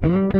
[0.00, 0.30] Hello，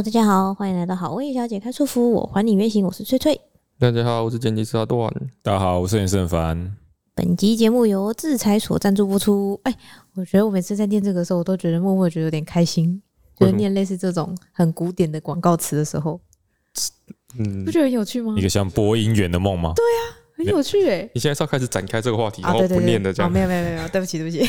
[0.00, 3.40] 大家好，欢迎来到好味小姐开束缚，我还你原形，我是翠翠。
[3.80, 5.12] 大家好，我是剪辑师阿段。
[5.42, 6.76] 大家好，我是严胜凡。
[7.16, 9.58] 本集节目由制裁所赞助播出。
[9.64, 9.76] 哎，
[10.14, 13.02] 我觉得我每次在念这个时候，我都觉得默默觉得有点开心，
[13.36, 16.20] 就是念类似这种很古典的广告词的时候，
[17.36, 18.36] 嗯，不觉得很有趣吗？
[18.38, 19.72] 一个像播音员的梦吗？
[19.74, 21.08] 对呀、啊，很有趣哎。
[21.14, 23.30] 你现在是要开始展开这个话题，然后不念的这样？
[23.30, 24.46] 没有没有没有，对不起对不起。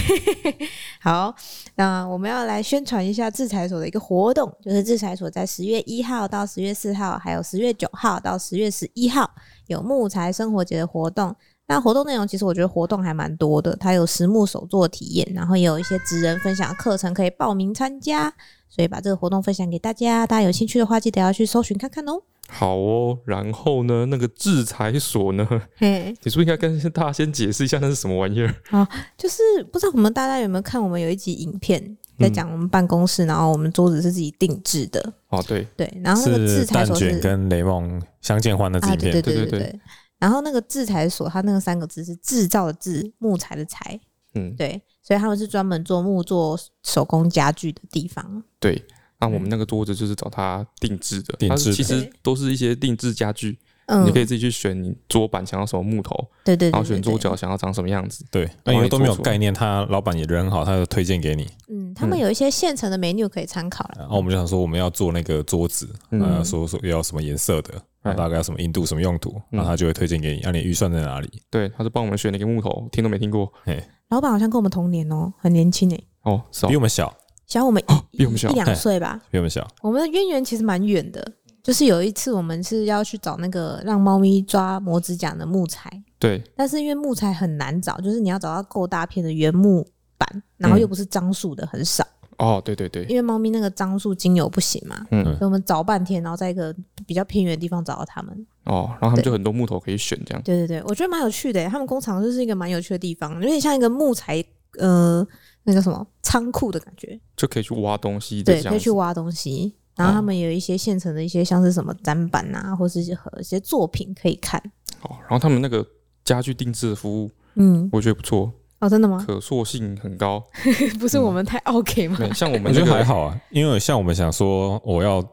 [1.01, 1.35] 好，
[1.75, 9.29] 那我们要来宣传一下制裁所的一个活动，就是制裁所在十月一号到十月四号，还有十月九号到十月十一号
[9.67, 11.35] 有木材生活节的活动。
[11.65, 18.31] 那活动内容其实我觉得活动还蛮多的，它有实木手作体验，然后也有一些职人分享课程可以报名参加，
[18.67, 22.21] 所以把这个活动分享给大家，大家有兴趣的话记得要去搜寻看看哦。
[22.49, 28.55] 好哦，然后呢，那个制裁所呢，嘿，你是不是应该跟大家先解释一下那是什么玩意儿？
[28.69, 35.13] 啊，就是不知道我们大家有没有看，我们有一集影片在讲我们办公室，然后我们桌子是自己定制的。
[35.29, 39.79] 哦，对对，然后那个制裁所是跟雷梦相见欢的影片，对对对对。
[40.19, 43.99] 然后那个制裁所，它那个三个字是制造的制，木材的材，
[44.35, 48.41] 嗯，对，所以他们是专门做木做手工家具的地方。
[48.57, 48.81] 对，
[49.27, 53.57] 那我们那个桌子就是找他定制的，定制其实都是一些定制家具，
[53.87, 61.47] 嗯，你可以自己去选你桌板想要什么木头，对对，然后选桌角想要长什么样子，对，因为都没有概念，他老板也人很好，他就推荐给你。
[61.69, 63.89] 嗯，他们有一些现成的 menu 可以参考。
[63.97, 67.73] 然后我们就想说，我们要做那个桌子，嗯，说说要什么颜色的。
[68.05, 70.41] 那大概要什么硬度、什么用途，那他就会推荐给你。
[70.43, 71.41] 那你预算在哪里？
[71.49, 73.49] 对，他就帮我们选那个木头，听都没听过。
[73.63, 75.97] 哎，老板好像跟我们同年哦，很年轻哎。
[76.23, 77.15] 哦，比我们小，
[77.53, 79.21] 小我们一比我们小一两岁吧。
[79.29, 79.67] 比我们小。
[79.83, 81.23] 我们的渊源其实蛮远的，
[81.61, 85.87] 就是有一次我们是要去找那个让猫咪抓磨指甲的木材。
[86.17, 86.41] 对。
[86.55, 89.87] 但是因为木材很难找，就是你要找到够大片的原木
[90.17, 92.03] 板，然后又不是樟树的，很少。
[92.39, 98.35] 哦，对对对，因为猫咪那个樟树精油不行嘛，嗯，所以我们找半天，然后在一个比较偏远的地方找到它们。
[98.63, 100.41] 哦，然后他们就很多木头可以选，这样。
[100.41, 101.63] 对对对，我觉得蛮有趣的。
[101.67, 104.43] 他们工厂就是一个蛮有趣的地方，有点像一个木材
[104.79, 105.25] 呃，
[105.63, 108.43] 那个什么仓库的感觉，就可以去挖东西。
[108.43, 109.75] 对，可以去挖东西。
[109.95, 114.59] 然后他们有一些现成的一些像是什么展板啊，或是一些一些作品可以看。
[115.01, 115.85] 哦，然后他们那个
[116.25, 118.51] 家具定制的服务，嗯，我觉得不错。
[118.79, 119.23] 哦，真的吗？
[119.25, 120.43] 可塑性很高，
[120.99, 122.17] 不是我们太 OK 吗？
[122.33, 125.23] 像我 们我觉得还好啊，因为像我们想说，我要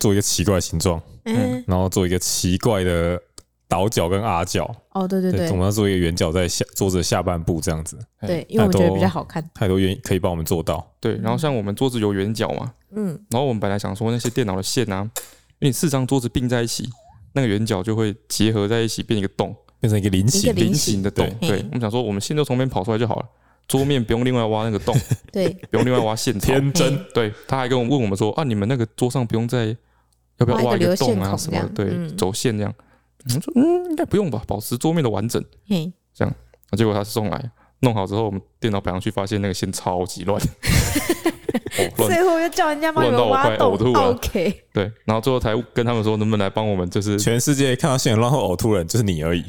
[0.00, 3.18] 做一个奇怪的形状，嗯，然后做一个奇怪的
[3.68, 4.74] 倒角跟 R 角。
[4.92, 7.98] 哦，对对对，我们要做一个圆角在下桌子的下半部这样子。
[8.20, 9.44] 对，因为我觉得比较好看。
[9.54, 10.86] 太多原因可以帮我们做到。
[11.00, 15.08] 对，然后像我们桌子有圆角嘛，嗯，然后我们本来想说那些电脑的线啊，
[15.58, 16.88] 因为四张桌子并在一起，
[17.32, 19.54] 那个圆角就会结合在一起变一个洞。
[19.80, 23.26] 变成一个菱形菱形的洞，对，我们想说，我们线就从那边跑出来就好了，
[23.68, 24.96] 桌面不用另外挖那个洞，
[25.30, 26.38] 对，不用另外挖线。
[26.38, 29.76] 天真，对，他还跟我问我们说啊，你们那个桌上不用再
[30.38, 32.74] 要不要挖一个洞啊什么的，对，走线这样。
[33.24, 35.42] 我说嗯，应该不用吧，保持桌面的完整。
[35.70, 36.34] 嗯，这样，
[36.76, 40.40] 结果他送来弄好之后，我们电脑摆上去发现那个线超级 乱。
[41.96, 44.64] 最后又叫人家帮你们挖洞，吐 OK。
[44.72, 46.88] 对，然后最后才跟他们说，能不能来帮我们？
[46.88, 49.44] 就是全世界看到线很乱后呕吐人，就是你而已。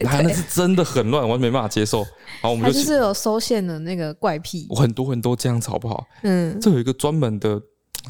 [0.00, 2.04] 那 那是真的很乱，我没办法接受。
[2.40, 4.66] 好，我们就是有收线的那个怪癖。
[4.70, 6.04] 我很多很多这样子，好不好？
[6.22, 7.60] 嗯，这有一个专门的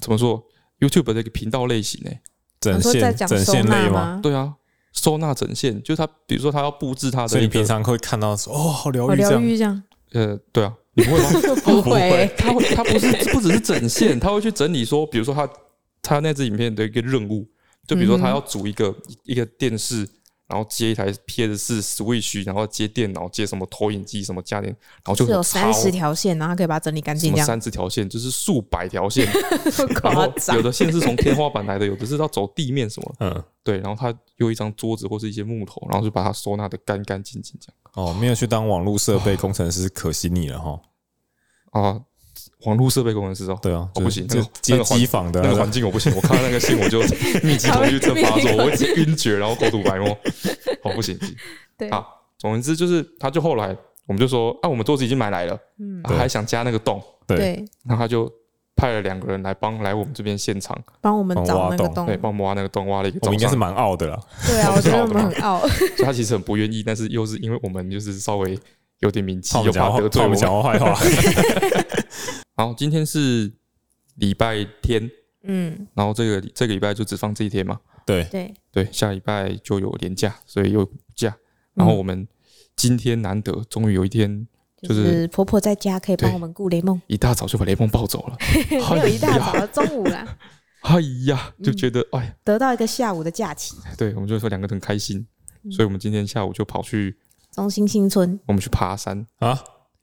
[0.00, 0.42] 怎么说
[0.81, 2.21] YouTube 的一个频道类型诶，
[2.60, 4.21] 整线整线类吗？
[4.22, 4.54] 对啊，
[4.93, 9.83] 收纳整线，就是他，比如说他要布置他的，所以你平常会看到说，哦，好疗愈，疗愈这样。
[10.12, 10.75] 呃，对啊。
[10.95, 11.31] 你不会吗？
[11.62, 15.49] 不会，他会，他不是不只是整线，他会去整理说，比如说他
[16.03, 17.49] 他那支影片的一个任务，
[17.87, 18.93] 就比如说他要组一个
[19.23, 20.06] 一个电视，
[20.50, 27.34] 然后接一台 PS 四 Switch，然后接电脑，接什么投影机，什么家电，然后就有三十条线，然后他可以把它整理干净。
[27.44, 29.25] 三十条线就是数百条线，
[30.03, 33.15] 然后有的线是从天花板来的，有的是要走地面什么。
[33.21, 38.06] 嗯，对，然后他用一张桌子或是一些木头，然后就把它收纳的干干净净这样。
[38.06, 40.81] 哦，没有去当网络设备工程师，可惜你了哈。
[41.71, 42.01] 啊，
[42.66, 47.00] 网络设备工程师哦，对啊，我不行，那个接机房的那个环境我不行，我看到那个信我就
[47.42, 50.09] 密集恐惧症发作，我一直晕厥，然后口吐白沫，
[50.84, 51.18] 哦不行，
[51.78, 51.88] 对。
[51.88, 52.04] 啊，
[52.38, 53.74] 总而之就是，他就后来
[54.06, 58.30] 我们就说，啊，我们桌子已经买来了，嗯，还想加那个洞，对，然后他就
[58.77, 60.78] 派了两个人来帮来我们这边现场。
[61.00, 68.59] 帮我们找那个洞，对，帮我们挖那个洞，挖了一个，我们应该是蛮傲的了，对啊， 我觉得我们很傲，所以他其实很不愿意，但是又是因为我们就是稍微。
[69.01, 70.95] 有点名气，又怕得罪我，讲话坏话。
[72.57, 73.53] 好，今天是
[74.17, 75.11] 礼拜天，
[75.43, 78.25] 嗯，然后这个这个礼拜就只放这一天嘛，对。
[78.25, 78.55] 对。
[78.73, 81.37] 对，下礼拜就有年假，所以有假。
[81.75, 82.27] 然后我们
[82.77, 84.47] 今天难得终于有一天
[84.83, 88.37] 就是婆婆在家可以帮我们顾雷梦，一大早就把雷梦抱走了，
[88.93, 90.39] 没有一大早，中午啦。
[90.83, 93.77] 哎呀，就觉得哎，得到一个下午的假期。
[93.97, 95.27] 对，我们就说两个人很开心，
[95.71, 97.19] 所以我们今天下午就跑去
[97.53, 99.27] 中心新村，我们去爬山。
[99.39, 99.63] 啊。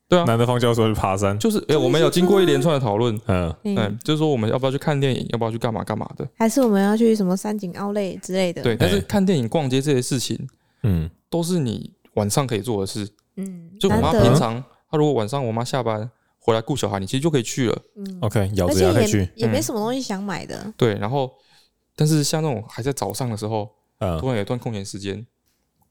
[0.09, 3.53] 对啊，难得放假说去爬山，就是哎，我们有经过一连串的讨论，嗯。
[3.65, 8.63] 嗯，就是说我们要不要去看电影，要不要去干嘛干嘛的，还是我们要去什么山景奥莱之类的？
[8.63, 10.47] 对，但是看电影、逛街这些事情，
[10.83, 13.05] 嗯，都是你晚上可以做的事。
[13.35, 16.09] 嗯，就我妈平常，她如果晚上我妈下班
[16.39, 17.77] 回来顾小孩，你其实就可以去了。
[17.97, 20.73] 嗯，OK，咬着牙可以去，也没什么东西想买的。
[20.77, 21.29] 对，然后，
[21.97, 25.27] 但是像那种还在早上的时候，嗯，突然有一段空闲时间，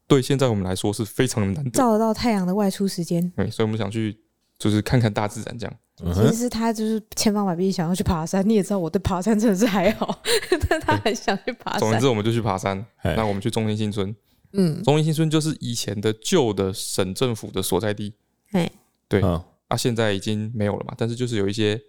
[0.07, 3.29] 对现在我们来说是非常的难得，照得到太阳的外出时间。
[3.35, 4.17] 对，所以我们想去。
[4.59, 5.75] 就是看看大自然这样。
[6.15, 8.43] 其实他就是千方百计想要去爬山。
[8.49, 10.19] 你也知道我对爬山真的是还好，
[10.67, 11.79] 但他很想去爬山。
[11.79, 12.83] 总之我们就去爬山。
[13.03, 14.15] 那我们去中兴新村。
[14.53, 18.15] 嗯，中兴新村就是以前的旧的省政府的所在地。
[18.53, 18.67] 哎，
[19.07, 19.21] 对。
[19.21, 20.95] 啊，现在已经没有了嘛。
[20.97, 21.79] 但是就是有一些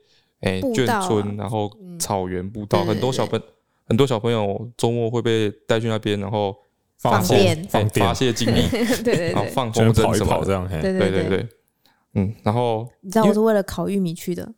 [0.40, 3.40] 哎眷村，然后草原步道，很多小朋
[3.86, 6.54] 很多小朋友周末会被带去那边，然后
[6.98, 10.68] 放电、放发泄精力， 对对对，放风筝什么这样。
[10.68, 11.48] 对对对对。
[12.14, 14.50] 嗯，然后你知道我是为了烤玉米去的，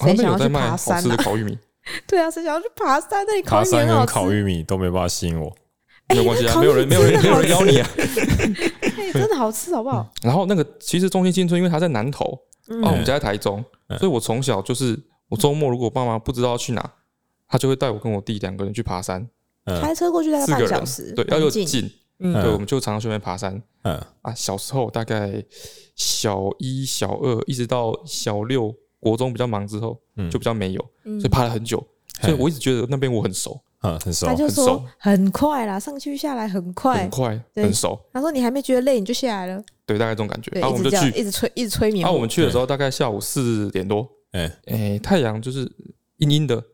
[0.00, 1.02] 谁想要去爬山？
[1.02, 1.58] 吃的烤玉米，
[2.06, 3.24] 对啊，谁想要去爬山？
[3.26, 5.54] 那里烤玉米很好吃，烤玉米都没办法吸引我，
[6.08, 7.88] 没有关系啊，没有人，没有人，没有人邀你啊，
[9.12, 10.08] 真的好吃，好不好？
[10.22, 12.24] 然后那个其实中心新村，因为它在南投，
[12.82, 13.62] 啊，我们家在台中，
[13.98, 16.92] 所以我从小就是我周末如果爸妈不知道要去哪，
[17.48, 19.28] 他就会带我跟我弟两个人去爬山，
[19.80, 21.90] 开车过去大概半小时，对，要又近。
[22.18, 23.60] 嗯，对，我们就常常去那边爬山。
[23.82, 25.44] 嗯啊，小时候大概
[25.94, 31.86] 小一、小二，一直到小六，国中比较忙之后，嗯，就比较没有，所以爬了很久。
[32.22, 38.00] 所以我一直觉得那边我很熟，嗯，很熟，他就说很快啦，上去下来很快，很快，很熟。
[38.14, 39.62] 他说你还没觉得累，你就下来了。
[39.84, 40.50] 对，大概这种感觉。
[40.52, 42.00] 然后我们就去，一直催，一直催眠。
[42.00, 45.70] 然后我们去的时候大概下午四点多，哎哎，太阳就是
[46.16, 46.64] 阴阴的，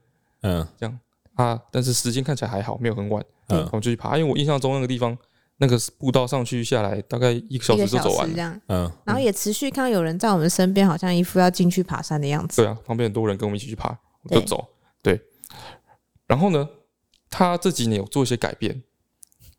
[0.42, 0.98] 嗯，这样
[1.34, 3.24] 啊，但是时间看起来还好，没有很晚。
[3.48, 5.16] 嗯，我们就去爬，因为我印象中那个地方。
[5.58, 12.62] 那个步道上去下来大概一个小时就走完了，嗯，然后也持续看到有人在我们身边，好像一副要进去爬山的样子。
[12.62, 14.66] 对啊，旁边很多人跟我们一起去爬，我就走。
[15.02, 15.20] 对，
[16.26, 16.68] 然后呢，
[17.30, 18.82] 他这几年有做一些改变。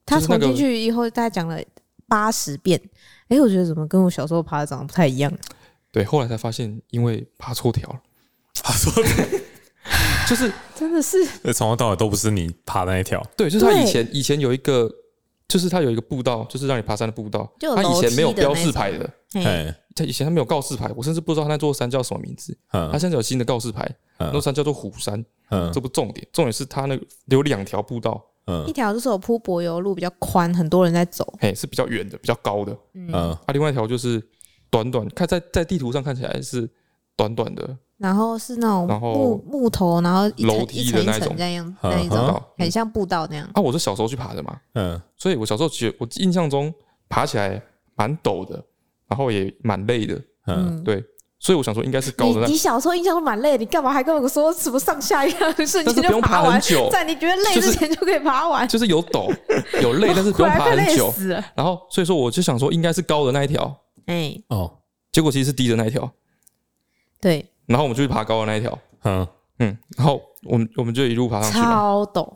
[0.05, 1.57] 他从进去以后，大概讲了
[2.05, 2.81] 八十遍。
[3.29, 5.31] 哎，我觉得怎么跟我小时候爬的长得不太一样？
[5.89, 8.01] 对，后来才发现，因为爬错条了。
[8.61, 9.25] 爬错条，
[10.33, 13.21] 就是真的是，从头到尾都不是你爬的那一条。
[13.37, 14.89] 对，就是他以前以前有一个。
[15.45, 17.47] 就是他有一个步道，就是让你爬山的步道。
[17.59, 22.57] 他以前没有标示牌的，哎，他以前他没有告示牌，我甚至不知道他那座山叫什么名字。
[22.71, 23.87] 他现在有新的告示牌，
[24.17, 25.23] 那座山叫做虎山。
[25.71, 32.75] 这不重点，重点是它那个有两条步道，嗯一条就是有铺柏油路，比较宽，很多人在走，哎，是比较远的，比较高的。
[32.93, 34.25] 嗯，啊，另外一条就是
[34.71, 36.67] 短短，看在在地图上看起来是
[37.15, 37.77] 短短的。
[38.03, 43.49] 然后是那种木木头，然后楼梯的那种，那样那一种，很像步道那样。
[43.53, 46.73] 啊，我是小时候去爬的嘛，嗯，所以我小时候觉我印象中
[47.07, 47.63] 爬起来
[47.95, 48.61] 蛮陡的，
[49.07, 51.01] 然后也蛮累的，嗯，对，
[51.39, 52.45] 所以我想说应该是高的。
[52.45, 56.59] 你小时候印象都蛮累，你干嘛还跟我说什么上下一样瞬间就爬完？
[56.91, 59.33] 在你觉得累之前就可以爬完，就是有陡
[59.81, 61.13] 有累， 但是不用爬很久。
[61.55, 63.73] 然后所以说我就想说应该是高的那一条，
[64.07, 64.79] 哎哦，
[65.09, 66.11] 结果其实是低的那一条，
[67.21, 67.49] 对。
[67.65, 69.27] 然后我们就去爬高的那一条，嗯
[69.59, 72.33] 嗯，然后我们我们就一路爬上去，超陡，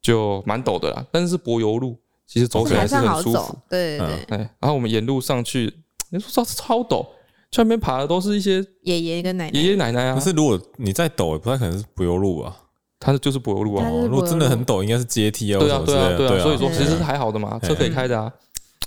[0.00, 1.04] 就蛮陡的啦。
[1.10, 3.58] 但是是柏油路，其实走起来是很舒服。
[3.68, 4.38] 对对对。
[4.60, 5.72] 然后我们沿路上去，
[6.10, 7.06] 你说超超陡，
[7.50, 10.14] 上面爬的都是一些爷爷跟奶奶，爷爷奶奶啊。
[10.14, 12.56] 可是如果你再陡，也不太可能是柏油路啊，
[13.00, 13.88] 它就是柏油路啊。
[14.04, 15.58] 如果真的很陡，应该是阶梯啊。
[15.58, 16.42] 对啊对啊对啊。
[16.42, 18.30] 所以说其实是还好的嘛，车可以开的啊。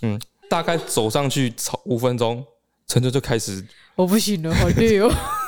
[0.03, 0.19] 嗯，
[0.49, 2.43] 大概走上去超五分钟，
[2.87, 5.11] 陈哲就开始，我不行了，好累哦。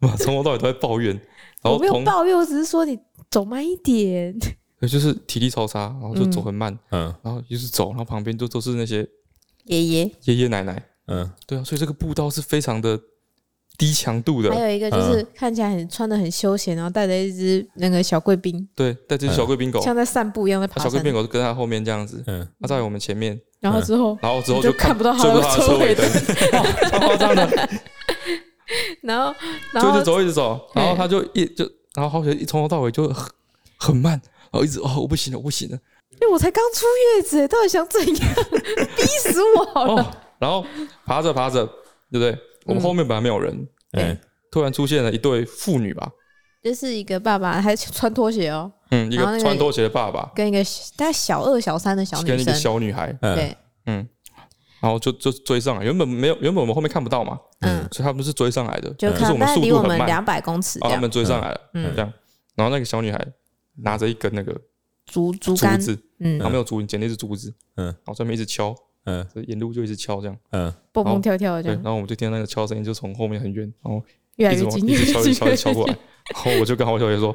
[0.18, 1.14] 从头到尾都在抱怨，
[1.62, 2.98] 然后我没有抱怨，我只是说你
[3.30, 4.36] 走慢一点。
[4.78, 9.08] 对， 就是体力超差，然后就走很慢，嗯，然后一直走，然后旁边就都是那些
[9.64, 13.00] 爷爷、爷爷奶奶，嗯，对啊，所以这个步道是非常的
[13.78, 14.50] 低强度的。
[14.50, 20.82] 还有一个就是看起来很穿的很休闲，然后带着一只那个小贵宾，对，带着小贵宾狗，像在散步一样在爬。
[20.84, 26.06] 小贵宾狗就跟在后面这样子，嗯，他在我们前面，然后之后，然后之后就看不到他的车尾灯，
[26.90, 27.68] 超夸张的。
[29.02, 29.34] 然后，
[29.80, 33.32] 就一直走，一直走，然后他就一就，然后好像一从头到尾就很
[33.78, 34.12] 很慢，
[34.50, 35.78] 然后一直哦，我不行了，我不行了，
[36.20, 36.84] 因为我才刚出
[37.16, 38.34] 月子，到底想怎样？
[38.96, 40.22] 逼死我好了！
[40.38, 40.64] 然后
[41.04, 41.64] 爬着爬着，
[42.10, 42.36] 对不对？
[42.64, 44.18] 我们后面本来没有人，哎，
[44.50, 46.10] 突然出现了一对父女吧，
[46.62, 50.58] 就是一个爸爸还穿拖鞋哦，嗯，一个穿拖鞋的爸爸，跟一个
[50.96, 53.56] 大概小二小三的小女生，跟一个小女孩，对，
[53.86, 54.06] 嗯，
[54.80, 62.12] 然后就就追上来，原本没有，原本我们后面看不到嘛，嗯，所以他们是追上来的，就可是我们速度很慢，两百公尺，他们追上来了，嗯，这样，
[62.54, 63.26] 然后那个小女孩
[63.76, 64.54] 拿着一根那个
[65.06, 65.80] 竹竹竿，
[66.20, 68.74] 嗯，然后没有竹，捡那只竹子，嗯，然后上面一直敲，
[69.06, 74.04] 嗯，沿路就一直敲这样，嗯，蹦蹦跳跳这样，然后我们就听到那个敲声音就从后面很远，然后
[74.36, 75.96] 越来越近，一直敲，一直敲，一直敲过来，
[76.34, 77.34] 然后我就跟郝小姐说，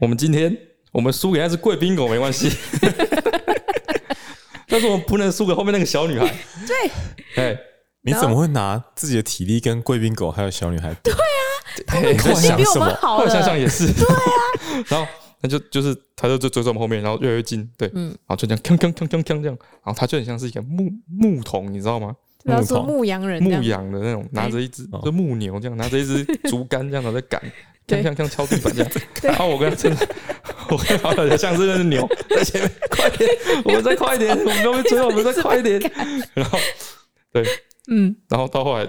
[0.00, 0.56] 我们今天
[0.92, 2.48] 我们输给那只贵宾狗没关系。
[4.72, 6.26] 但是我们不能输给后面那个小女孩。
[6.66, 6.90] 对，
[7.36, 7.58] 哎，
[8.00, 10.94] 你怎么会拿自己的体力跟贵宾狗还有小女孩？
[11.04, 11.18] 对啊，
[11.86, 13.18] 他们体力比我们好。
[13.18, 13.92] 后来想想也是。
[13.92, 14.16] 对啊，
[14.88, 15.06] 然后
[15.42, 22.16] 那就就是他就就追在我们后面，然后越来越近，对，嗯，然后就这样锵锵锵锵锵这样，然后他就很像是一个牧牧童，你知道吗？
[22.44, 27.40] 牧羊人，牧羊的那种，拿着一只就牧牛这样，拿着一只竹竿这样的在赶，
[27.92, 28.90] 锵锵锵敲地板这样。
[29.22, 30.08] 然后我跟他真的。
[30.70, 33.30] 我跟好像像是那只牛 在前面，快点，
[33.64, 35.78] 我们再快一点，我们不要被追，我们再快一点。
[36.34, 36.58] 然后，
[37.32, 37.44] 对，
[37.88, 38.88] 嗯，然后到后来，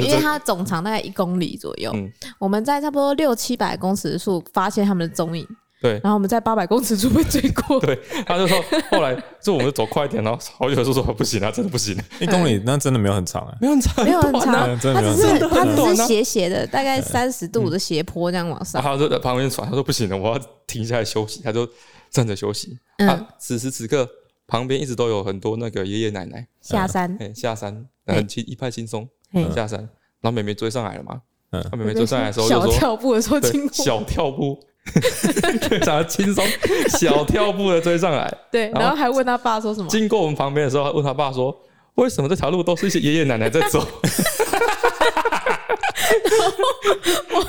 [0.00, 5.46] 因为它总长大概一公里左右，嗯，我们在差不多六七百公尺处发现他们的踪影。
[5.80, 7.78] 对，然后我们在八百公尺处被追过。
[7.86, 11.96] 对，他就说，后来就我们走快一点，然后好久就说不行啊，真的不行。
[12.18, 18.82] 一公里那真的没有很长啊，没有很长，没有很长，它只是它只是斜斜的，大概三十度的斜坡这样往上。
[18.82, 21.68] 他就在旁边喘，他说不行了，我要停下来休息，他就
[22.10, 22.76] 站着休息。
[22.98, 24.08] 嗯，此时此刻
[24.48, 29.08] 旁边一直都有很多那个爷爷奶奶下山，下山很轻一派轻松
[29.54, 29.78] 下山，
[30.20, 34.58] 然后妹妹追上来了嘛，嗯，他妹妹追上来的时候小跳步的时候经过，小跳步。
[35.68, 36.44] 非常轻松，
[36.88, 38.32] 小跳步的追上来。
[38.50, 39.88] 对，然后还问他爸说什么？
[39.88, 41.56] 经过我们旁边的时候，还问他爸说
[41.96, 43.86] ：“为什么这条路都是一些爷爷奶奶在走？”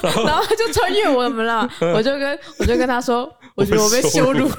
[0.01, 1.69] 然后，然后他就穿越我们了。
[1.93, 4.55] 我就跟我就跟他说：“我觉得我被羞辱了。”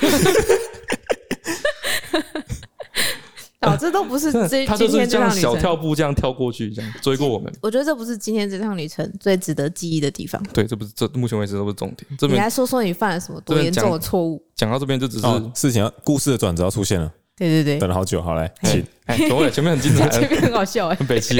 [3.60, 7.52] 哦，这都不是这 今天这趟小跳步这样跳过去，这样追过我们。
[7.60, 10.42] 我觉得这不是今天这趟旅程最值得记忆的地方。
[10.52, 12.06] 对，这不是这目前为止都不是重点。
[12.18, 14.42] 这边你来说说你犯了什么多严重的错误？
[14.54, 17.12] 讲到这边就只是事情，故事的转折要出现了。
[17.36, 18.82] 对对对，等了好久，好来，请。
[19.04, 21.36] 哎，等会 前面很精彩，前面很好笑，很北七。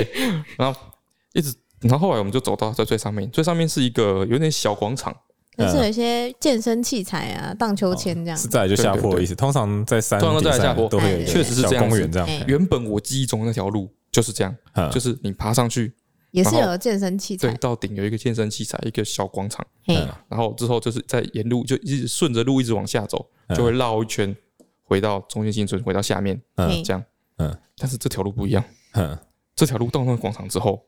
[0.58, 0.78] 然后
[1.32, 5.14] 一直，然后后来我们就走到在最上面，最上面是一个有点小广场。
[5.60, 8.36] 就是有一些健身器材啊，荡秋千这样。
[8.36, 9.34] 是再来就下坡的意思。
[9.34, 11.88] 通常在山，通常再来下坡都会有，确实是这样。
[11.88, 12.28] 公园这样。
[12.46, 14.56] 原本我记忆中那条路就是这样，
[14.90, 15.92] 就是你爬上去，
[16.30, 17.48] 也是有健身器材。
[17.48, 19.64] 对，到顶有一个健身器材，一个小广场。
[20.28, 24.34] 然后之后就是在沿路就一直顺着路一直往下走，就会绕一圈
[24.82, 26.40] 回到中心新村，回到下面。
[26.56, 27.04] 嗯，这样。
[27.38, 28.62] 嗯，但是这条路不一样。
[28.94, 29.18] 嗯，
[29.54, 30.82] 这条路到那个广场之后，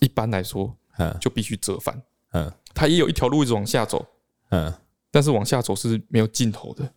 [0.00, 0.74] 一般来说，
[1.20, 2.00] 就必须折返。
[2.32, 4.04] 嗯，它也有一条路一直往下走，
[4.50, 4.72] 嗯，
[5.10, 6.88] 但是往下走是没有尽头的，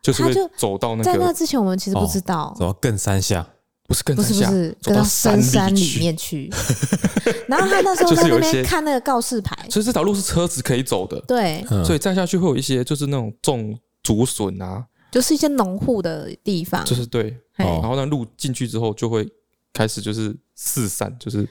[0.00, 1.04] 就是会走到那个。
[1.04, 3.46] 在那之前，我们其实不知道，走到更山下，
[3.88, 6.48] 不是更山下，不是不是，走到深山里面去。
[7.48, 19.28] 然后他那时候在那边看那个告示牌，所以这条路是车子可以走的，对，所以再下去会有一些就是那种种竹笋啊，就是一些农户的地方，就是对，然后那路进去之后就会
[19.72, 21.48] 开始就是四散，就是。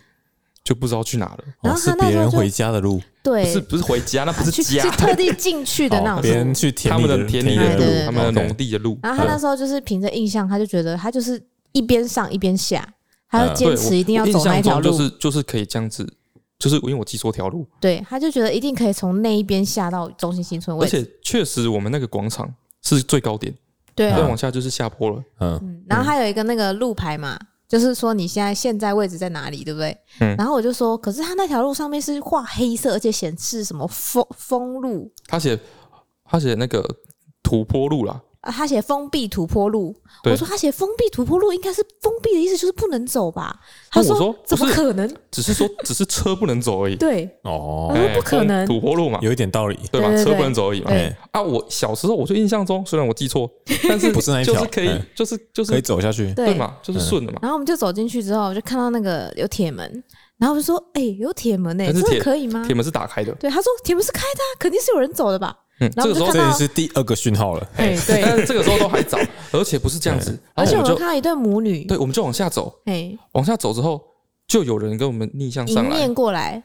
[0.66, 1.40] 就不知道去哪了。
[1.62, 6.22] 然后是别人回家的路，对，不是不是回家，那不是家，是特地进去的那种。
[6.24, 8.98] 别人去他们的田里的路，他们的农地的路。
[9.04, 11.42] 然后他那时候就是凭着印象，他就觉得他就是
[11.72, 12.86] 一边上一边下，
[13.30, 16.12] 他就坚持一定要走那一条路，就是就是可以这样子，
[16.58, 17.68] 就是因为我记错条路。
[17.80, 20.98] 对，他就觉得一定可以从那一边下到中心新村位置。
[20.98, 23.54] 而且确实，我们那个广场是最高点，
[23.94, 25.24] 对，再往下就是下坡了。
[25.42, 27.38] 嗯，然后还有一个那个路牌嘛。
[27.68, 29.98] 就是说你现在现在位置在哪里，对不对？
[30.20, 30.36] 嗯。
[30.38, 35.12] 然后我就说，可是他那条路上面是画黑色，而且显示什么封封路。
[35.28, 35.60] 他写
[36.24, 36.84] 他写那个
[37.42, 38.22] 土坡路啦。
[38.46, 39.96] 啊，他写封闭土坡路。
[40.24, 43.60] 我说他写封闭土坡路，应该是封闭的意思，就是不能走吧？
[43.92, 45.12] 他说怎么可能？
[45.32, 46.96] 只是说 只是车不能走而已。
[46.96, 47.30] 对。
[47.42, 47.88] 哦。
[47.90, 48.66] 我说不可能。
[48.68, 50.16] 土坡路嘛，有一点道理，对吧？
[50.16, 50.92] 车不能走而已嘛。
[51.32, 53.50] 啊，我小时候我就印象中，虽然我记错，
[53.90, 56.76] 但是不是那一条，就是可以，就是就是可以走下去，对嘛？
[56.84, 57.40] 就是顺的嘛。
[57.42, 60.04] 然后我们就走进去之后，就看到那个有铁门，
[60.38, 63.34] 然后我就说：“哎，有铁门哎，真的可以吗？”铁门是打开的。
[63.36, 65.58] 对，他说铁门是开的，肯定是有人走的吧。
[65.80, 67.70] 嗯，这个时候这也是第二个讯号了。
[67.76, 69.18] 哎，对， 但是这个时候都还早，
[69.52, 70.38] 而且不是这样子。
[70.54, 72.82] 而且我们看到一对母女，对，我们就往下走。
[72.86, 74.02] 哎，往下走之后，
[74.48, 76.64] 就有人跟我们逆向上来，过来。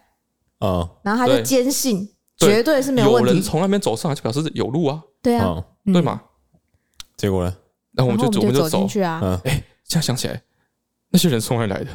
[0.59, 3.29] 啊，然后他就坚信绝对是没有问题。
[3.31, 5.03] 有人从那边走上来，就表示有路啊。
[5.23, 6.23] 对啊，对嘛？
[7.17, 7.57] 结果呢？
[7.93, 9.41] 然后我们就我们就走进去啊。
[9.45, 10.41] 哎，这样想起来，
[11.11, 11.91] 那些人从哪里来的？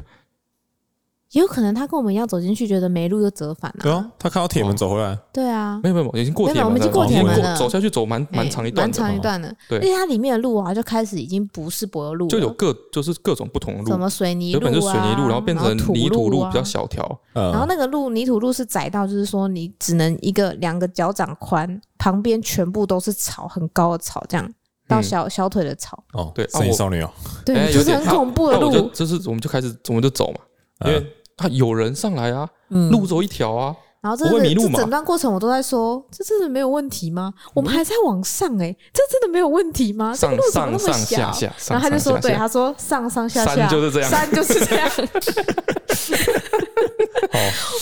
[1.35, 3.79] 也有可能他跟我们一样走进去，觉得没路又折返啊。
[3.81, 5.17] 对啊，他看到铁门走回来。
[5.33, 6.65] 对啊，没有没有，已经过铁门了。
[6.65, 9.53] 我们已经过铁门了，走下去走蛮蛮长一段，蛮长一段的。
[9.67, 17.05] 对，因为它里面的路啊，就开始已经不是柏油路，就有各就是各种不同的路，什么水泥路啊，原本是水泥路，然后变成泥土路，比较小条。
[17.33, 24.49] 然后那个路泥土路是窄到，就是说你只能一个两个脚掌宽，旁边全部都是草，很高的草，这样
[24.87, 26.01] 到小小腿的草。
[26.13, 27.09] 哦，对，神隐少女哦，
[27.45, 28.89] 对，就是很恐怖的路。
[28.93, 30.39] 就是我们就开始我们就走嘛，
[30.87, 31.05] 因为。
[31.37, 37.33] 他有人上来啊，路走一条啊，然后这个这整段过程我都在说，这真的没有问题吗？
[37.53, 40.13] 我们还在往上哎，这真的没有问题吗？
[40.15, 41.33] 上路怎么那么小？
[41.69, 44.89] 然后他就说，对，他说上上下下，山就是这样，山就是这样。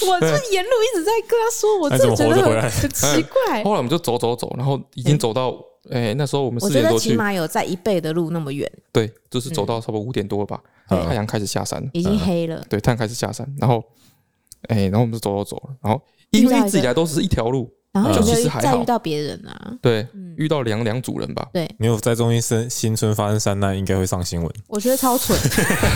[0.08, 3.64] 我就沿路一直在跟他说，我真的觉得很奇怪。
[3.64, 5.56] 后来我们就走走走，然后已经走到
[5.90, 8.70] 哎，那时候我们四点多去，起码有在一倍的路那么远。
[8.92, 10.62] 对，就是走到差不多五点多了吧。
[10.88, 12.64] 太阳开始下山，已经黑了。
[12.70, 13.84] 对，太阳开始下山，然后，
[14.68, 15.76] 哎，然后我们就走走走了。
[15.82, 18.62] 然后因为一直以来都是一条路，然后就其实还好。
[18.62, 19.74] 再遇到别人啊？
[19.82, 21.48] 对，遇到两两组人吧。
[21.54, 24.52] 对，没有在中心生新村发生山难，应该会上新闻。
[24.68, 25.38] 我觉得超蠢，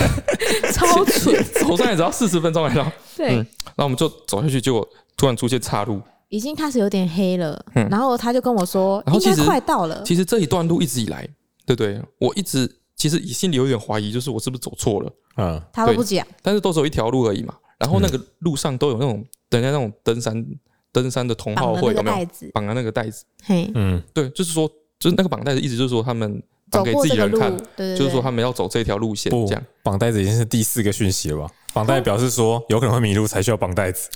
[0.72, 1.44] 超蠢。
[1.54, 2.92] 走上来只要四十分钟来着。
[3.16, 3.44] 对，然
[3.78, 7.62] 后我们就走下去，结果突然出现岔路，已经开始有点黑了。
[7.72, 10.02] 然后他就跟我说，应该快到了。
[10.04, 11.28] 其实这一段路一直以来，
[11.66, 12.77] 对对，我一直。
[12.98, 15.12] 其实心里有点怀疑，就是我是不是走错了？
[15.36, 17.54] 嗯，他都不讲，但是都只有一条路而已嘛。
[17.78, 20.44] 然后那个路上都有那种人家那种登山
[20.90, 23.24] 登山的同好会有没有绑了那个袋子？
[23.44, 29.30] 嘿，嗯，对，就是说，就是那个绑带子，意思就是说他们绑给自己人看，就是说他们要走这条路线。
[29.46, 31.48] 这样绑带子已经是第四个讯息了吧？
[31.72, 34.10] 绑带表示说有可能会迷路，才需要绑带子。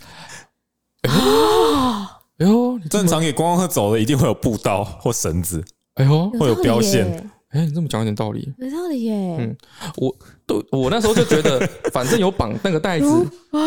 [1.08, 7.30] 啊，哎呦，正常给观光客走的一定会有步道或绳子，哎呦，会有标线。
[7.52, 9.36] 哎，你这么讲有点道理，有道理耶。
[9.38, 9.56] 嗯，
[9.96, 10.14] 我
[10.46, 11.60] 都我那时候就觉得，
[11.92, 13.06] 反正有绑那个袋子
[13.50, 13.60] 啊。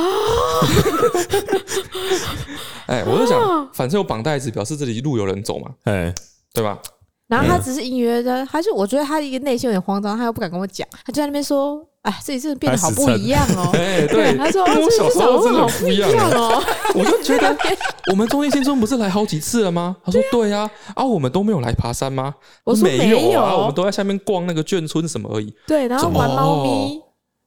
[2.87, 6.13] 哎，我就想，反正有绑袋子，表示这里路有人走嘛，哎，
[6.53, 6.79] 对吧？
[7.27, 11.85] 然后他只是隐约的，他就我觉得他一个内心有点慌张，他又不敢跟我讲，他就在那边说。
[12.05, 13.71] 哎，这里真的变得好不一样哦！
[13.73, 16.63] 哎，对，他说跟我小时候真的好不一样哦。
[16.93, 17.57] 我就觉得，
[18.13, 19.97] 我们中间新村不是来好几次了吗？
[20.05, 22.35] 他说对呀，啊，我们都没有来爬山吗？
[22.63, 25.51] 我说没有啊，我们都在下面逛那个眷村什么而已。
[25.65, 27.01] 对，然后玩猫咪。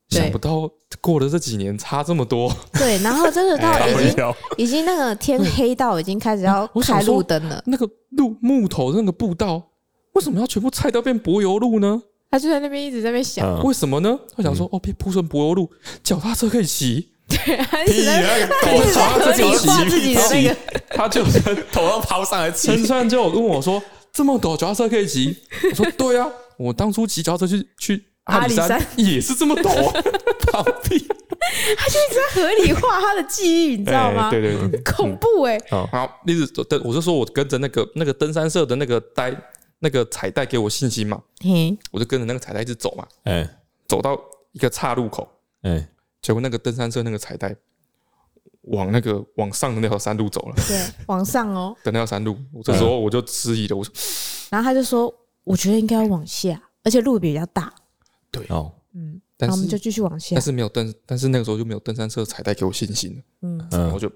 [0.08, 2.54] 想不到过了这几年差这么多。
[2.72, 7.62] 对，然后真的 到已经已经那个天黑到已经开始要开路灯了。
[7.66, 9.62] 那个路木头那个步道
[10.14, 12.02] 为什么要全部拆掉变柏油路呢？
[12.30, 14.18] 他就在那边一直在那边想，为什么呢？
[14.36, 15.70] 他想说，哦，变铺成柏油路，
[16.02, 17.08] 脚踏车可以骑。
[17.28, 18.46] 对，他一直在
[18.92, 20.56] 脚踏车可以骑自己的那个，
[20.90, 21.22] 他就
[21.72, 22.68] 头要抛上来骑。
[22.68, 25.36] 陈川就问我说：“这么陡，脚踏车可以骑？”
[25.70, 26.26] 我说：“对啊，
[26.58, 28.80] 我当初骑脚踏车去去阿里山。
[28.96, 29.68] 也是这么陡。
[30.52, 30.98] ”放屁！
[31.76, 34.30] 他就一直在合理化他的记忆，你知道吗？
[34.30, 35.60] 对对对，恐怖哎！
[35.70, 39.34] 好，一直登，我就说我跟着那个那个登山社的那个呆。
[39.80, 41.22] 那个彩带给我信心嘛，
[41.92, 43.48] 我就跟着那个彩带一直走嘛，哎，
[43.86, 44.18] 走到
[44.50, 45.28] 一个岔路口，
[45.62, 45.88] 哎，
[46.20, 47.54] 结果那个登山社那个彩带
[48.62, 53.92] 往那个往上的那条山路走了，对，往上哦， 的那条山路，这时候我就迟疑了，我说，
[54.50, 55.14] 然后他就说，
[55.44, 57.72] 我觉得应该要往下，而且路比较大，
[58.30, 64.10] 对哦，嗯，然后我们就继续往下，但是没有登，但是那个时候就没有登山社彩带给我信心了，嗯，然后就，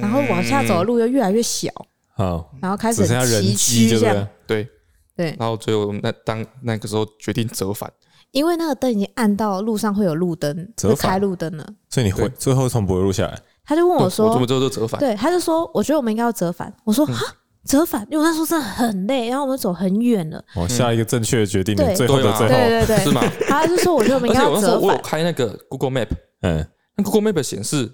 [0.00, 1.70] 然后往下走的路又越来越小，
[2.14, 4.68] 好，然后开始崎岖这样，对。
[5.16, 7.90] 对，然后最后那当那个时候决定折返，
[8.32, 11.66] 因为那个灯已经暗到路上会有路灯，会开路灯了。
[11.88, 17.34] 所以你会最后从柏油路下来，他就问我说：“我怎么最后就折返？”对，他就说：“我觉得我们应该要折返。”我说：“哈，
[17.66, 18.06] 折返？
[18.10, 23.22] 因为那时候真的很累，然后我们走很远了。”哦，下一个正确的决定，最后的最后，对对对，是吗？
[23.48, 26.08] 他就说：“我觉得我们应该要折返。”而且我那时候我有开那个 Google Map，
[26.42, 27.92] 嗯，那 Google Map 显示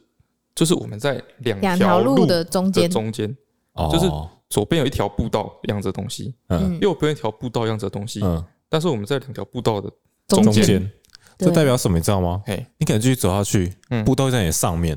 [0.55, 3.37] 就是我们在两两条路的中间，中间，
[3.91, 4.11] 就是。
[4.53, 9.91] 左边有一条步道样子的东西，嗯，右边一条步道样子的东西，嗯，但是我们在两条步道的
[10.29, 10.93] 中间，
[11.39, 11.97] 这代表什么？
[11.97, 12.43] 你知道吗？
[12.45, 14.05] 嘿，你可能继续走下去，嗯。
[14.05, 14.95] 步道在你上面，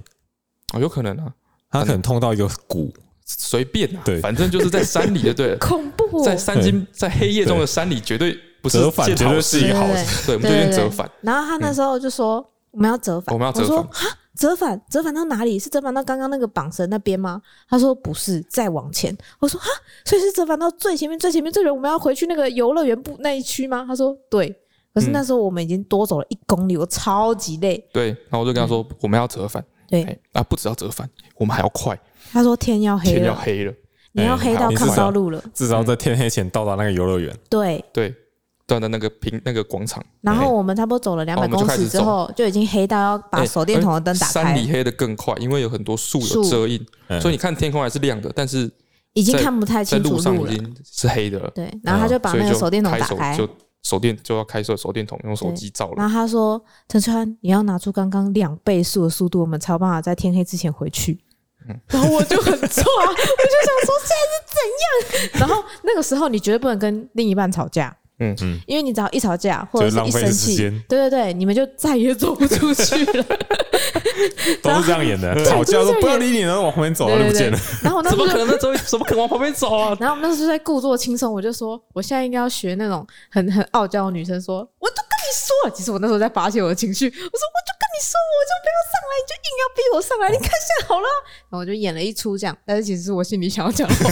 [0.73, 1.33] 哦，有可能啊，
[1.69, 2.93] 它可能通到一个谷，
[3.25, 11.09] 随便啊，对，反正就是在山里，就对了， 恐怖，在山间，在黑夜中的山里，绝对不是折返，绝对是一个好事，对，我们就先折返。
[11.21, 13.87] 然后他那时候就说我们要折返，我们要折返。
[14.35, 15.57] 折返，折返到哪里？
[15.57, 17.41] 是折返到刚刚那个绑绳那边吗？
[17.69, 19.17] 他说不是，再往前。
[19.39, 19.67] 我说哈，
[20.03, 23.85] 所以是折返到最前面、最前面、最远，我们要回去那个游乐园部那一区吗？
[23.87, 24.53] 他说对。
[24.93, 27.81] 可是那时候我们已经多走了一公里，我超级累。
[27.93, 29.63] 对，然后我就跟他说，我们要折返。
[29.89, 31.97] 对啊，不只要折返，我们还要快。
[32.31, 33.73] 他说天要黑了，天要黑了，
[34.13, 35.41] 你要黑到看不到路了。
[35.53, 37.35] 至少在天黑前到达那个游乐园。
[37.49, 38.13] 对对，
[38.67, 40.03] 到的那个平那个广场。
[40.21, 44.33] 然后我们差不多走了两百公尺之后，就已经黑到要把手电筒的灯打开。
[44.33, 46.83] 山里黑的更快，因为有很多树有遮荫，
[47.21, 48.69] 所以你看天空还是亮的，但是
[49.13, 50.21] 已经看不太清楚路了。
[50.23, 51.51] 在路上已经是黑的了。
[51.53, 53.47] 对，然后他就把那个手电筒打开，就
[53.83, 55.93] 手电就要开手手电筒用手机照了。
[55.97, 56.59] 然后他说
[56.89, 61.19] ：“陈川，你要拿出刚刚两倍速的速度，我们才有办法在天黑之前回去。”
[61.87, 65.39] 然后我就很错啊，我就想说现在是怎样？
[65.39, 73.25] 然后那个时候你绝对不能跟另一半吵架，嗯嗯，因为你只要一吵架或者是一生气，对对对，你们就再也走不出去了。
[74.61, 77.59] 都是这样演的，吵架都不要理你，然后往旁边走，就不见了。
[77.83, 78.57] 然后那怎么可能呢？
[78.57, 79.97] 怎怎么可能往旁边走啊？
[79.99, 85.75] 然后我们那时候在故作轻松，我就说我现在应该要学那种很很傲娇的女生，说我都跟你说了。
[85.75, 87.85] 其实我那时候在发泄我的情绪，我说我就跟。
[87.95, 90.27] 你说我就不要上来，你就硬要逼我上来。
[90.29, 91.07] 你看现在好了，
[91.47, 94.11] 然后我就演了一出这样，但是其实是我心里想要讲的话，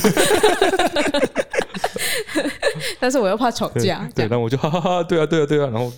[2.98, 4.10] 但是我又怕吵架。
[4.16, 5.92] 对，然后我就哈哈哈，对啊，对啊，对啊，然后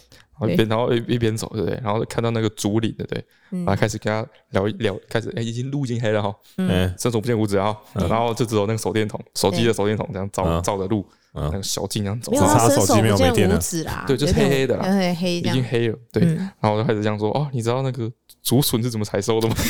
[0.50, 1.80] 一边然后一一边走，对不对？
[1.84, 3.24] 然后看到那个竹林，对不对？
[3.52, 11.08] 然后开始跟他聊一聊，开始哎，已经路已经黑了哈，嗯，伸手不见五指啊，然后就只有那个手电筒，手机的手电筒这样照照着路。
[11.44, 15.98] 那个小径这样走，没有他伸手不见五指啦，对，就是黑黑的啦，黑黑，已经黑了。
[16.12, 18.10] 对，然后我就开始这样说，哦，你知道那个
[18.42, 19.56] 竹笋是怎么采收的吗？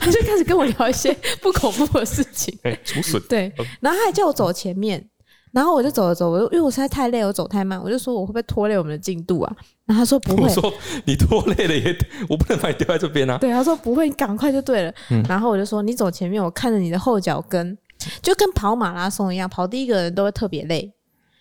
[0.00, 2.56] 他就开始跟我聊一些不恐怖的事情。
[2.64, 3.20] 哎，竹笋。
[3.28, 5.04] 对，然后他还叫我走前面，
[5.52, 9.56] 然后我就走了走，我因为我实在太累，我走太慢，我就说我会不会拖累我们的进度啊？
[9.86, 10.72] 然后他说不会， 我说
[11.04, 11.96] 你拖累了也，
[12.28, 13.38] 我不能把你丢在这边啊。
[13.38, 14.92] 对，他说不会，你赶快就对了。
[15.28, 17.76] 然后我就说你走前面，我看着你的后脚跟。
[18.22, 20.92] 就跟跑马拉松一样，跑第一个人都会特别累，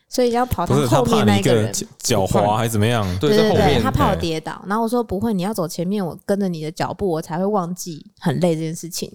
[0.09, 3.05] 所以要跑他后面那一个人脚滑还是怎么样？
[3.19, 4.63] 对对对，他怕我跌倒。
[4.67, 9.11] 然后我说不会，你要走前面，我跟着你的脚步，我才会忘记很累这件事情。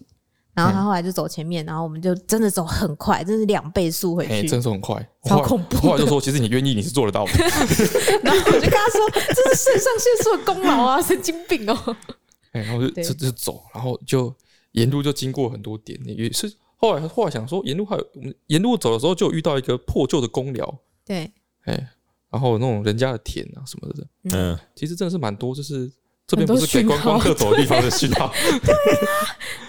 [0.53, 5.79] 然后他后来就走前面，然后我们就真的走很快，真是两倍速回去，真是很快，超恐怖。
[5.79, 7.33] 后来就说，其实你愿意，你是做得到的。
[8.22, 11.96] 然后我就跟他说，这是肾上腺素的功劳啊，神经病哦。
[12.53, 14.35] 哎，然后就就就走，然后就
[14.72, 16.53] 沿路就经过很多点，也是。
[16.81, 20.81] 后来后来想说，沿路还有我们沿路走的时候，就遇到一个破旧的公寮。
[21.05, 21.31] 对，
[21.64, 21.90] 哎，
[22.31, 25.93] 然后那种人家的田啊什么的，嗯，其实真的是蛮多，就是
[26.27, 28.33] 这边不是给观光客走的地方的信号。
[28.64, 28.75] 对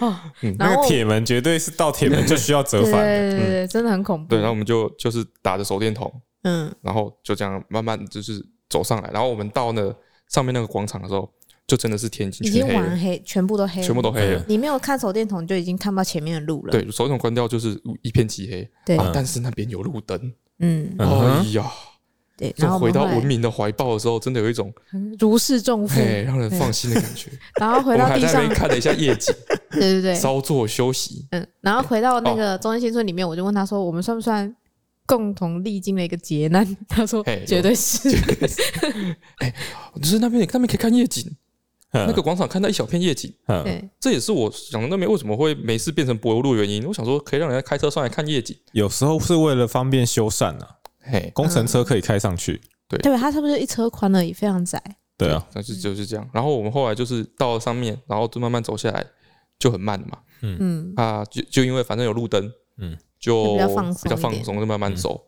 [0.00, 0.18] 哦，
[0.56, 4.30] 那个铁门绝对是到铁门就需要折返，对对对，真的很恐怖。
[4.30, 6.10] 对，然后我们就就是打着手电筒，
[6.44, 9.94] 嗯，然后就这样慢慢就是走上来，然后我们到那
[10.28, 11.30] 上面那个广场的时候。
[11.66, 14.44] 就真的是天已经完黑，全部都黑，全部都黑了。
[14.46, 16.72] 你没有看手电筒，就已经看不到前面的路了。
[16.72, 18.68] 对，手电筒关掉就是一片漆黑。
[18.84, 20.32] 对，但是那边有路灯。
[20.58, 21.06] 嗯，哎
[21.54, 21.70] 呀，
[22.36, 24.72] 对，然后回到文明的怀抱的时候，真的有一种
[25.18, 27.30] 如释重负，让人放心的感觉。
[27.58, 29.34] 然后回到地上看了一下夜景，
[29.72, 31.26] 对对对，稍作休息。
[31.30, 34.54] 嗯，然后回到那个中间新村里面，我就问他说：“我们算不算
[35.06, 38.10] 共同历经了一个劫难？”他说：“绝对是。”
[39.38, 39.54] 哎，
[39.96, 41.34] 就是那边，那边可以看夜景。
[41.92, 46.86] 那个广场看到一小片夜景，对，这也是我想那边为什么会没事变成柏油路的原因。
[46.86, 50.78] 我想说，可以让人家开车上来看夜景，有时候是为了方便修缮啊。
[51.00, 54.82] 嘿，工程车可以开上去，对，对，它差不多一车宽而已，非常窄。
[55.18, 56.26] 对啊，但是就是这样。
[56.32, 59.04] 然后我们后来就是到了上面，然后就慢慢走下来，
[59.58, 60.18] 就很慢了嘛。
[60.40, 63.92] 嗯嗯啊，就就因为反正有路灯，嗯，就比较放
[64.42, 65.26] 松，就慢慢走。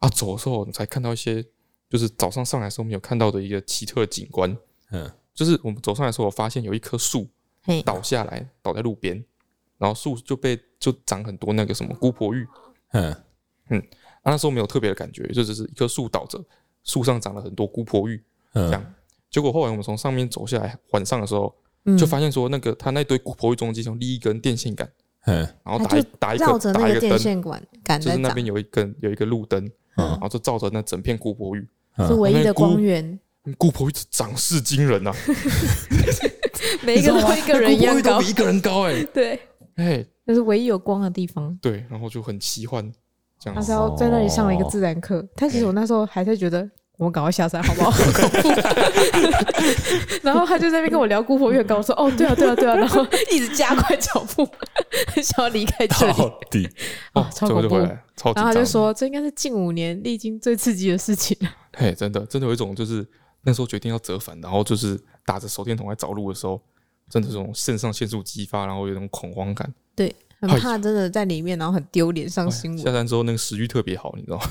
[0.00, 1.42] 啊，走的时候你才看到一些，
[1.88, 4.54] 就是早上上来的时候没有看到的一个奇特的景观。
[4.90, 5.10] 嗯。
[5.34, 7.26] 就是我们走上来的时候，我发现有一棵树
[7.84, 9.24] 倒下来，倒在路边，
[9.78, 12.46] 然后树就被就长很多那个什么姑婆芋，
[12.92, 13.14] 嗯
[13.70, 13.78] 嗯，
[14.22, 16.42] 啊、那时候没有特别的感觉，就只是一棵树倒着，
[16.84, 18.94] 树上长了很多姑婆芋，这样。
[19.30, 21.54] 结果后来我们从上面走下来，晚上的时候
[21.98, 24.90] 就发现说，那个它那堆姑婆芋中间有立一根电线杆，
[25.24, 27.62] 嗯，然后打一打一个打一个电线管，
[27.98, 31.66] 就是那边有一根有一个路灯，然后就照着那整片姑婆芋，
[32.06, 33.18] 是唯一的光源。
[33.58, 35.12] 姑婆芋长势惊人呐，
[36.82, 39.02] 每一个都一个人一样高，比一个人高哎。
[39.12, 39.40] 对，
[39.76, 41.56] 哎，那是唯一有光的地方。
[41.60, 42.90] 对，然后就很奇幻，
[43.40, 43.54] 这样。
[43.54, 47.90] 他是要在那里上了一个自然课，但其实我那时候还在觉得，我们赶快下山好不好？
[50.22, 54.48] 然后他就在那边跟我聊姑婆越高，我说哦，对啊，对啊，对啊，然后一直加快脚步，
[55.20, 56.12] 想要离开这里。
[56.12, 56.68] 到底
[57.14, 57.76] 哦，超恐怖。
[57.78, 61.36] 然后他就说，这应该是近五年历经最刺激的事情。
[61.72, 63.04] 嘿，真的，真的有一种就是
[63.42, 66.60] 那时候决定要折返，然后就是打着手电筒来找路的时候，
[67.10, 69.72] 真的这种肾上腺素激发，然后有种恐慌感。
[69.96, 72.78] 对，很怕真的在里面，然后很丢脸上新闻。
[72.78, 74.44] 下山之后那个食欲特别好，你知道吗？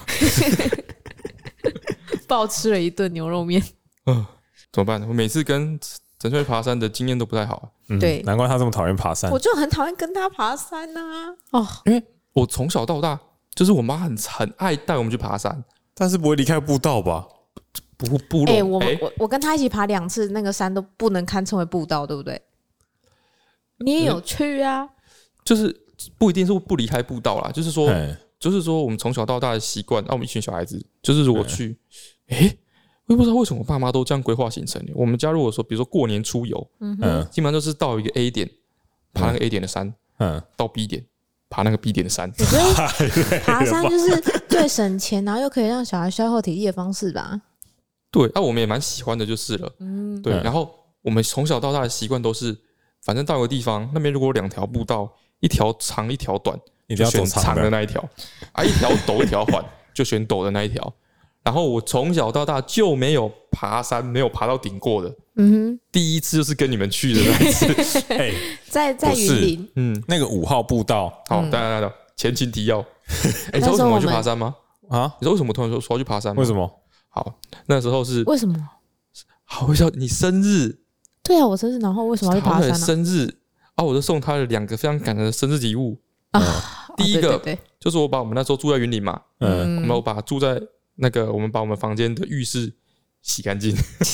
[2.27, 3.61] 暴吃了一顿牛肉面。
[4.05, 4.25] 嗯，
[4.71, 5.01] 怎么办？
[5.07, 5.79] 我每次跟
[6.19, 7.71] 陈翠爬山的经验都不太好。
[7.89, 9.31] 嗯，对，难怪他这么讨厌爬山。
[9.31, 11.33] 我就很讨厌跟他爬山呐。
[11.51, 13.19] 哦，因为我从小到大
[13.53, 15.63] 就是我妈很很爱带我们去爬山。
[15.93, 17.27] 但是不会离开步道吧？
[18.07, 18.53] 不步道。
[18.53, 22.41] 哎，我我我跟他一起爬两次，那个山都不能堪称为步道，对不对？
[23.79, 24.87] 你也有去啊？
[25.43, 25.75] 就是
[26.17, 27.89] 不一定是不离开步道啦，就是说，
[28.39, 31.77] 就是说，我们从小到大的习惯，那我们一群小孩子，就是如果去，
[32.27, 32.57] 哎。
[33.07, 34.81] 我也不知道为什么我爸妈都这样规划行程。
[34.93, 38.49] 我们家如果说，比如说过年出游，嗯，基本上就是到一个 A 点，
[39.11, 41.05] 爬那个 A 点的山，嗯，到 B 点，
[41.49, 42.31] 爬那个 B 点的山。
[42.31, 47.41] 我觉得 爬山就是最省钱，然后又可以让小孩消耗体力的方式吧。
[48.11, 49.71] 对，那我们也蛮喜欢的，就是了。
[49.79, 50.33] 嗯，对。
[50.43, 50.69] 然后
[51.01, 52.55] 我们从小到大的习惯都是，
[53.01, 58.03] 反正到一个地方，那边如果有两条步道，一条长一条短，你就要选长的那一条，
[58.51, 60.93] 啊，一条陡一条缓，就选陡的那一条。
[61.43, 65.15] 然后我从小到大就没有爬山，没有爬到顶过的。
[65.37, 68.03] 嗯哼，第一次就是跟你们去的那一次。
[68.13, 68.31] 哎，
[68.69, 71.09] 在在云林，嗯，那个五号步道。
[71.27, 72.79] 好，等等等，前情提要。
[73.51, 74.53] 哎，你知道为什么我去爬山吗？
[74.89, 76.39] 啊，你知道为什么突然说说要去爬山吗？
[76.39, 76.69] 为什么？
[77.11, 78.55] 好，那时候是为什么？
[79.43, 80.79] 好笑，你生日。
[81.21, 82.75] 对啊，我生日，然后为什么要去爬山呢？
[82.75, 83.31] 生日
[83.75, 86.41] 啊，我就送他了两个非常感人的生日礼物啊。
[86.97, 87.39] 第一个
[87.79, 90.59] 就是我把我们那时候住在云林嘛，嗯，我们我把住在。
[90.95, 92.71] 那个，我们把我们房间的浴室
[93.23, 94.13] 洗干净， 洗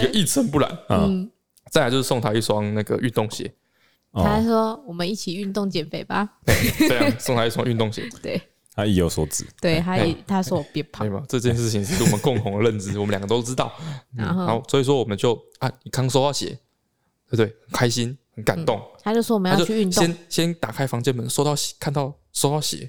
[0.00, 0.78] 个一尘不染。
[0.88, 1.28] 嗯，
[1.70, 3.52] 再来就是送他一双那个运动鞋。
[4.14, 8.08] 他还说：“我们一起运动减肥吧。”对，这样送他一双运动鞋。
[8.22, 8.40] 对，
[8.78, 9.44] 他意有所指。
[9.60, 11.26] 对，他他说我别胖。
[11.26, 13.72] 这件事情是我们共同的认知， 我们两个都知道。
[14.14, 16.46] 然后，所以说我们就啊，你刚收到鞋，
[17.28, 17.46] 对不对？
[17.46, 18.80] 很开心，很感动。
[19.02, 20.04] 他就说我们要去运动。
[20.04, 22.88] 先先打开房间门，收到看到收到鞋，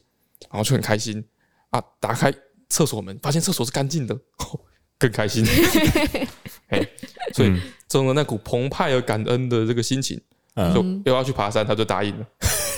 [0.52, 1.26] 然后就很开心。
[1.72, 1.80] 啊！
[2.00, 2.32] 打开
[2.68, 4.20] 厕所门，发现厕所是干净的，
[4.98, 5.44] 更开心。
[6.70, 6.88] 哎，
[7.34, 10.20] 所以，中了那股澎湃而感恩的这个心情，
[10.56, 12.26] 就又要去爬山，他就答应了。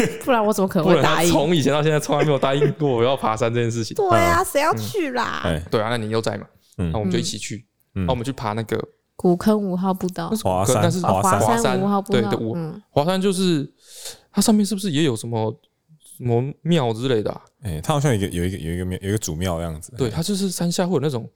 [0.24, 1.32] 不然我怎么可能会答应？
[1.32, 3.96] 从以前到现在，从来没有答应过我要爬山这件事情。
[3.96, 5.44] 对啊，谁要去啦？
[5.70, 6.46] 对啊，那你又在嘛？
[6.78, 7.66] 那我们就一起去。
[7.94, 8.82] 那我们去爬那个
[9.16, 10.30] 古坑五号步道。
[10.44, 11.22] 华山，但是华
[11.58, 12.22] 山五号步道。
[12.22, 12.56] 对的，五
[12.90, 13.72] 华山就是
[14.32, 15.54] 它上面是不是也有什么？
[16.18, 17.42] 什么庙之类的？
[17.64, 19.92] 哎，它好像有一个有一个有一个庙，有一个主庙的样子。
[19.98, 21.28] 对，它就是山下会有那种，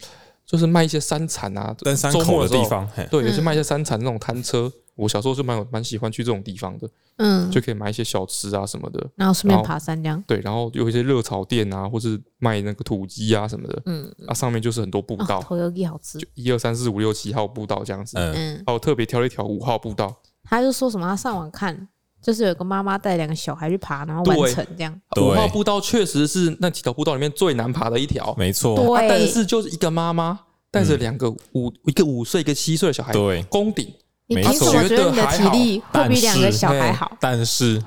[0.46, 2.88] 就是卖一些山产啊，登山口的地方。
[3.10, 4.72] 对，有些卖一些山产那种摊车。
[4.96, 6.90] 我小时候就蛮有蛮喜欢去这种地方的。
[7.18, 10.22] 嗯，就可以买一些小吃啊什么的，然后顺便爬山这样。
[10.28, 13.82] 对，然后有一些热炒店啊，或是卖那个土鸡啊什么的。
[13.86, 16.18] 嗯，啊，上面就是很多步道，土鸡好吃。
[16.20, 18.18] 就一二三四五六七号步道这样子。
[18.18, 20.14] 嗯，哦，特别挑了一条五号步道。
[20.44, 21.08] 他就说什么？
[21.08, 21.88] 他上网看。
[22.22, 25.00] 就是有个妈妈带两个小孩去爬，然后完成这样。
[25.22, 28.76] 五号步道确实是那几条步道里面最难爬的一条，没错。
[28.76, 30.40] 对，但是就是一个妈妈
[30.72, 33.94] 带着两个五一个五岁一个七岁的小孩，对，攻顶。
[34.28, 37.16] 你凭什么觉得你的体力会比两个小孩好？
[37.20, 37.82] 但是，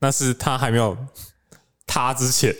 [0.00, 0.96] 那是他还没有
[1.86, 2.54] 他之前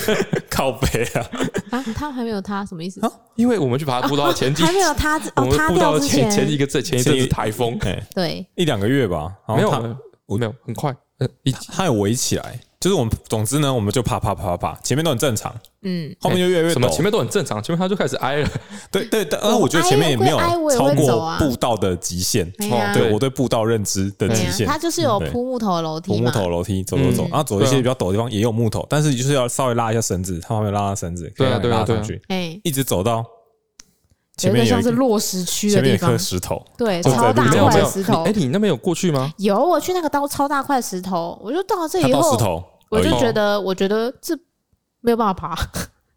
[0.50, 1.26] 靠北啊
[1.70, 1.84] 啊！
[1.94, 3.00] 他还没有他什么意思？
[3.34, 7.78] 因为我们去爬步道前几还没有他 哦，他步道前前一个这前一阵子台风，
[8.14, 9.96] 对，一两个月吧，没有。
[10.26, 11.28] 我没有很快，呃，
[11.70, 15.50] 它有围起来，就是我们总之呢，我们就爬爬爬爬爬，前面都很正常，
[15.84, 16.86] 嗯，后面就越来越什么？
[16.90, 18.48] 前面都很正常，前面他就开始挨了，
[18.92, 33.24] 对对，但我觉得前面也没有超过步道的极限，哦对我对步道认知的极限，它就是有铺木头楼梯，铺木头楼梯走走走，然后走一些比较陡的地方也有木头，但是就是要稍微拉一下绳子，它旁边拉拉绳子，对啊对啊对啊，哎，一直走到。
[34.36, 38.24] 前面像是落石区的地方，一颗石头，对，超大块石头。
[38.24, 39.32] 哎，你那边有过去吗？
[39.38, 42.60] 有，我去那个刀超大块石头，我就到了这以后，
[42.98, 44.36] 我就觉得，我觉得这
[45.00, 45.70] 没有办法爬。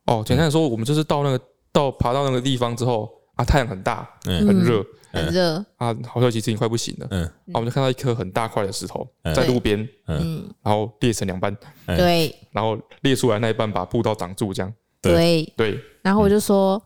[0.06, 7.08] 哦，简单来说，我们就是到那个到爬到那个地方之后啊，太阳很大，很热，很热啊，好像其实已经快不行了。
[7.12, 16.82] 嗯，啊我们就看到一颗很大块的石头在路边，嗯，然后裂成两半，对，然后裂出来那一半把步道挡住，这样，对对，然后我就说。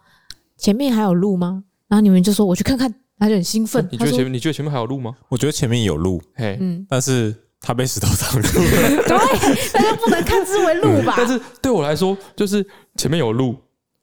[0.57, 1.63] 前面还有路吗？
[1.87, 3.83] 然后你们就说我去看看，他就很兴奋。
[3.91, 4.31] 你觉得前面？
[4.31, 5.17] 你觉得前面还有路吗？
[5.27, 8.65] 我觉得前面有路，嘿，嗯但是他被石头挡住了。
[9.07, 11.13] 对，大家不能看之为路吧？
[11.17, 12.65] 但是对我来说，就是
[12.97, 13.55] 前面有路，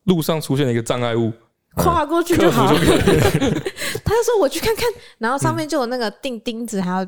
[0.05, 1.33] 路上出现了一个障碍物，
[1.75, 2.79] 跨过去就好了。
[4.05, 4.85] 他就说我去看看，
[5.19, 7.07] 然后上面就有那个钉钉子，还有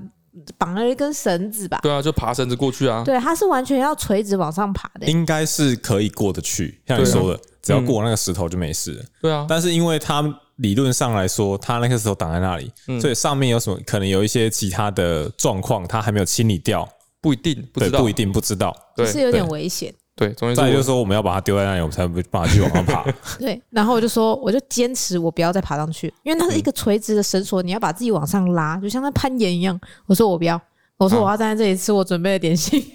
[0.58, 1.78] 绑了一根绳子吧？
[1.82, 3.02] 对啊，就爬绳子过去啊。
[3.04, 7.40] 对，他是完全要垂直往上爬的，应该是可以过得去，像你说的。
[7.62, 9.04] 只要过那个石头就没事了。
[9.20, 10.22] 对啊，但是因为它
[10.60, 16.88] 理论上来说，它那个时候挡在那里，所以上面有什么可能有一些其他的状况，它还没有清理掉，
[17.20, 19.92] 不一定，对，不一定不知道，对，是有点危险。
[20.16, 23.02] 对，再就是说我们要把它丢在那里，我们才没办法去往上爬。
[23.40, 29.80] 对，然后我就说，我就坚持我不要再爬上去，因为它是一个垂直的绳索，你要把自己往上拉，就像在攀岩一样。
[30.04, 30.60] 我说我不要，
[31.00, 32.78] 我说我要站在这里吃我准备的点心，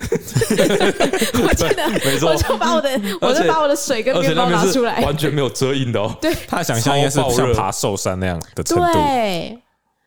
[1.41, 2.89] 我记得，没错，我就把我的，
[3.19, 6.15] 我就把我的水跟面包拿出来，完全没有遮阴的哦。
[6.21, 8.83] 对，他想象应该是像爬寿山那样的程度。
[8.93, 9.59] 对，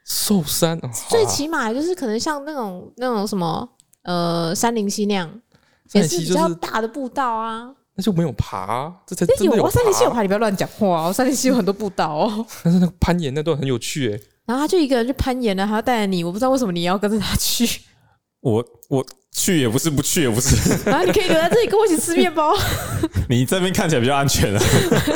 [0.06, 3.68] 寿山最起码就是可能像那种那种什么
[4.04, 5.28] 呃杉林溪那样，
[5.92, 7.68] 也是比较大的步道啊。
[7.96, 9.68] 那就没有爬，这才真的有。
[9.68, 11.12] 杉林溪有爬，你不要乱讲话哦。
[11.12, 12.46] 杉林溪有很多步道哦。
[12.62, 14.20] 但是那个攀岩那段很有趣诶。
[14.48, 17.82] 然后他就一个人去攀岩了，还要带着你，我不知道为什么你要跟着他去。
[18.40, 20.88] 我我去也不是，不去也不是。
[20.88, 22.54] 然后你可以留在这里跟我一起吃面包。
[23.28, 24.62] 你这边看起来比较安全啊。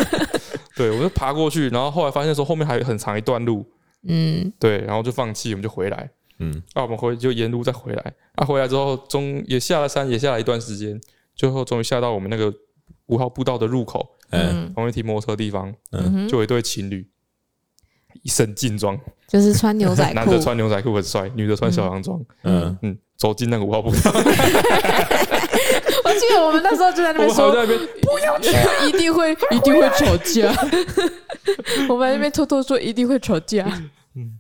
[0.77, 3.65] 对，我就爬过去，然后后来发现说后面还有很长一段路。
[4.07, 6.11] 嗯，对，然后就放弃，我们就回来。
[6.39, 8.13] 嗯，啊，我们回就沿路再回来。
[8.35, 11.01] 啊，回来之后中也下了山，也下了一段时间，
[11.35, 12.53] 最后终于下到我们那个
[13.07, 14.07] 五号步道的入口。
[14.31, 17.09] 嗯，旁边停摩托车的地方，嗯，就有一对情侣。
[18.23, 22.21] 一身劲装，就是穿牛仔裤， 男的穿牛仔裤很帅，女的穿小洋装。
[22.45, 24.13] 嗯嗯，走进那个五号步道。
[26.05, 28.51] 我记得我们那时候就在那边 说，不要去，
[28.89, 30.53] 一定会一定会吵架。
[31.89, 33.67] 我们在那边偷偷说一定会吵架。
[34.15, 34.39] 嗯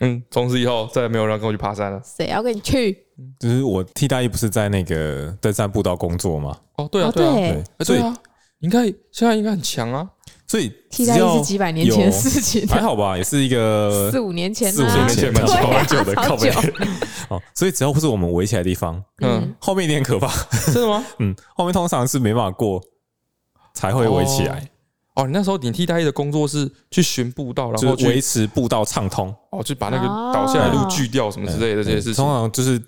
[0.00, 2.00] 嗯，从此以后再也没有人跟我去爬山了。
[2.04, 3.06] 谁要跟你去？
[3.38, 6.56] 就是我替大一不是在那个登山步道工作吗？
[6.76, 8.16] 哦，对啊，对啊，对啊，
[8.60, 10.08] 应该现在应该很强啊。
[10.50, 16.50] 所以替代役是几百年前的事情，还好吧，也是一个四五年前，四五年前蛮久的靠背。
[17.30, 20.28] 哦，所以只要不是我们围起来的地方，嗯，后面一点可怕，
[20.72, 21.06] 真的吗？
[21.20, 22.82] 嗯，后面通常是没办法过
[23.74, 24.68] 才会围起来。
[25.14, 32.14] 哦，你那时候你替代役的工作是去巡步道，然后维持步道畅通，哦，就把那个倒下来路锯掉什么之类的这些事情。
[32.14, 32.82] 通常就是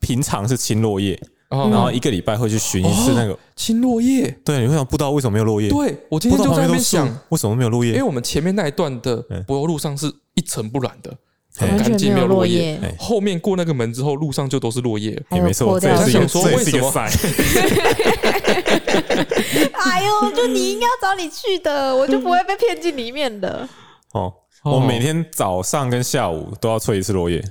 [0.00, 1.16] 平常是清落叶。
[1.48, 5.68] 然后一个礼拜会去巡一次那个清落叶，对，你会想不知道为什么没有落叶？
[5.68, 7.92] 对，我今天就在那边想，为什么没有落叶？
[7.92, 11.16] 因为我们前面那一段的柏油路上是一尘不染的，
[11.56, 12.78] 很干净，没有落叶。
[12.98, 15.10] 后面过那个门之后，路上就都是落叶。
[15.30, 16.92] 也没错，这是想说为什么？
[19.72, 23.68] 哎呦，就你应该要找你去的，我就不会被骗进里面的。
[24.12, 24.34] 哦。
[24.72, 27.42] 我每天早上跟下午都要吹一次落叶。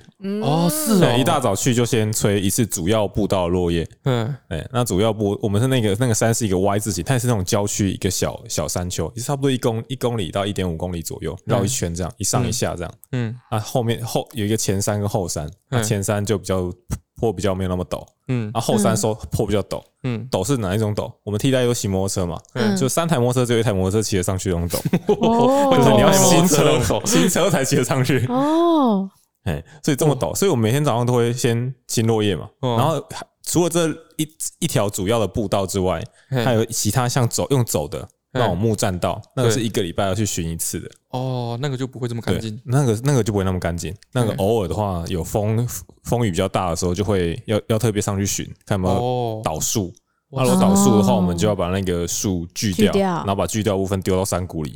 [0.42, 3.88] 哦，是哦，一大早去就先吹一次主要步道落叶。
[4.04, 12.94] 嗯，哎，那主要步我们是那个那个山是一个 Y 字形，它也是那种郊区一个小小山丘，也是差不多一公一公里到一点五公里左右，绕一圈这样，一上一下这样。
[13.12, 16.72] 嗯，啊，后面后有一个前山跟后山，那前山就比较。
[17.18, 21.12] 坡比较没有那么陡，嗯，啊后后山说坡比较陡，嗯，陡是哪一种陡？
[21.24, 24.80] 我们替代有骑摩托车嘛，嗯，就三台摩托车只有一台摩托车骑得上去那种陡，
[25.20, 29.10] 哦，或者你要新车，新车才骑得上去，哦，
[29.46, 33.04] 哎，所以这么陡，所以我们每天早上都会先清落叶嘛，然后
[33.44, 34.28] 除了这一
[34.60, 38.08] 一条主要的步道之外，还有其他像走用走的。
[38.36, 40.92] 那种木栈道，那个是一个礼拜要去巡一次的。
[41.12, 42.62] 哦，那个就不会这么干净。
[42.66, 43.96] 那个那个就不会那么干净。
[44.12, 45.68] 那个偶尔的话，有风
[46.04, 49.94] 风雨比较大的时候，就会要要特别上去巡，看有没有倒树。
[50.30, 54.74] 那如果倒树的话，我们就要把那个树锯掉，然后把锯掉部分丢到山谷里，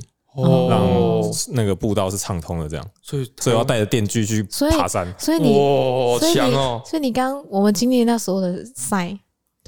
[0.70, 0.82] 让
[1.52, 2.70] 那个步道是畅通的。
[2.70, 4.42] 这样，所以所以要带着电锯去
[4.72, 5.14] 爬山。
[5.18, 6.82] 所以你哇，强哦！
[6.86, 9.20] 所以你刚我们经历那时候的赛。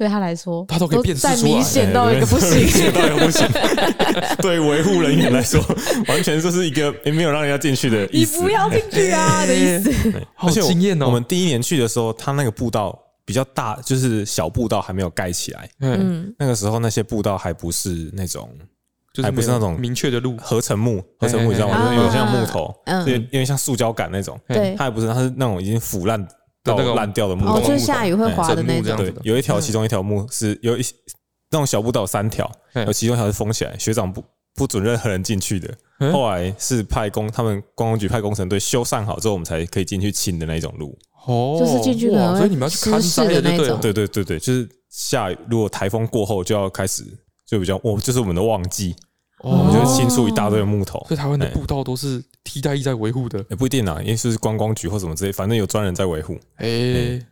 [0.01, 3.47] 对他来说，他都可以辨识出来，明显到一个不行，明显到一个不行。
[4.41, 5.63] 对维护人员来说，
[6.07, 8.39] 完全就是一个也没有让人家进去的意思。
[8.39, 9.93] 你不要进去啊的意思。
[10.33, 11.05] 好惊艳哦！
[11.05, 15.69] 我们第一年去的时候，他那个步道比较大，就是小步道还没有盖起来。
[15.81, 18.49] 嗯，那个时候那些步道还不是那种，
[19.13, 21.93] 就还不是那种明确的路，合成木，合成木你知道吗？
[21.93, 24.35] 有点像木头，对，有点像塑胶感那种。
[24.47, 26.27] 对，它还不是，它是那种已经腐烂。
[26.63, 28.95] 到烂掉的木头，就是下雨会滑的那种。
[28.97, 30.85] 对，有一条，其中一条木是有一
[31.49, 32.49] 那种小步道，三条，
[32.85, 34.23] 有其中一条是封起来，学长不
[34.55, 35.73] 不准任何人进去的。
[36.11, 40.97] 后来是派工，他们观光局派工程队修缮好之后，我们才可以进去清的那种路。
[41.27, 43.79] 哦，就是进去的，所以你们要去看山的那种。
[43.79, 47.03] 对对对对，就是下雨，如果台风过后就要开始，
[47.45, 48.95] 就比较，我就是我们的旺季。
[49.43, 56.37] 我们就清出一大堆的木头，所以台湾的步道都是替代役在维护的，也不一定啊，因为是观光局或什么之类，反正有专人在维护。
[56.57, 56.67] 哎，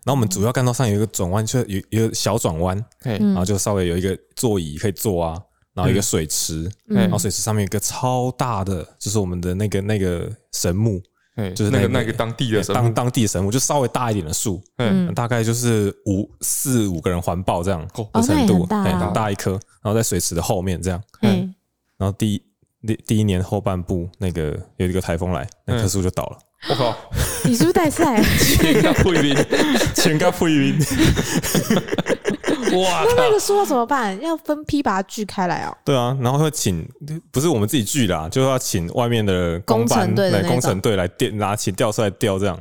[0.04, 5.40] 然后我们主要干道上有一个转弯，就有一个小转弯，然后就稍微有一个座椅可以坐啊，
[5.74, 11.00] 然后一个水池，然后水池上面有一个超大的，就是我们的那个那个神木，
[11.56, 19.52] 就是那个那个当地的当当地的神木，就稍微大一点的树，嗯，大概就是五四五个人环抱这样的程度，很大一棵，
[19.84, 21.54] 然后在水池的后面这样，嗯。
[22.00, 22.42] 然后第一
[22.88, 26.38] 第第一年后半部那个有一个台风来，那棵树就倒了。
[26.70, 26.98] 我靠！
[27.46, 28.24] 你是不是带菜？
[28.38, 29.36] 全家破云，
[29.94, 30.78] 全家破云。
[32.74, 33.04] 哇！
[33.06, 34.20] 那那个树要怎么办？
[34.22, 35.78] 要分批把它锯开来哦。
[35.84, 36.88] 对啊，然后会请
[37.32, 42.58] 不是我们自己锯的，啊，就要请外面的工班来工程队来电拿起吊出来吊，这样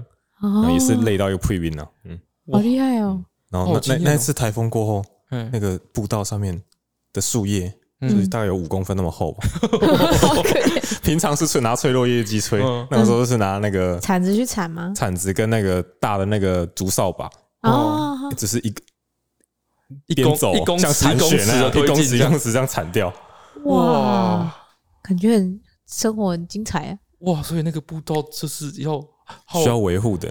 [0.72, 1.88] 也是累到一个破云了。
[2.04, 2.18] 嗯。
[2.50, 3.22] 好厉害哦！
[3.50, 5.04] 然后那那那次台风过后，
[5.52, 6.58] 那个步道上面
[7.12, 9.48] 的树叶，就是大概有五公分那么厚吧。
[11.02, 14.92] 平常是吹拿脆落叶机吹，那个时候是拿那个铲子去铲吗？
[14.94, 17.28] 铲子跟那个大的那个竹扫把
[17.62, 18.82] 哦，只是一个
[20.06, 23.12] 一公走，像铲雪那样，一公尺一公尺这样铲掉。
[23.64, 24.54] 哇，
[25.02, 26.98] 感觉很生活很精彩啊！
[27.20, 29.00] 哇，所以那个步道就是要
[29.60, 30.30] 需要维护的，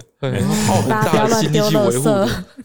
[0.66, 2.08] 好大的心力去维护。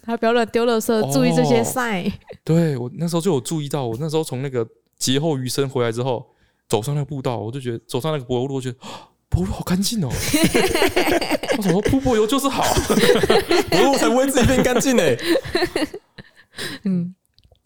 [0.03, 2.09] 他不要乱丢垃圾，注意这些 sign。
[2.45, 4.65] 对，我那时候就有注意到，我那时候从那个
[5.03, 6.25] 劫后余生回来之后，
[6.69, 8.77] 走上那个步道，我就觉得走上那个柏油路，我觉得
[9.27, 10.07] 柏油路好干净哦。
[11.57, 12.63] 我想说铺柏油就是好，
[13.69, 15.03] 柏油才不会自己变干净呢。
[16.85, 17.13] 嗯，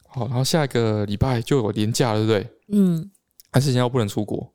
[0.07, 2.49] 好，然后下一个礼拜就有年假了，对不对？
[2.69, 3.11] 嗯，
[3.51, 4.51] 还是现在不能出国？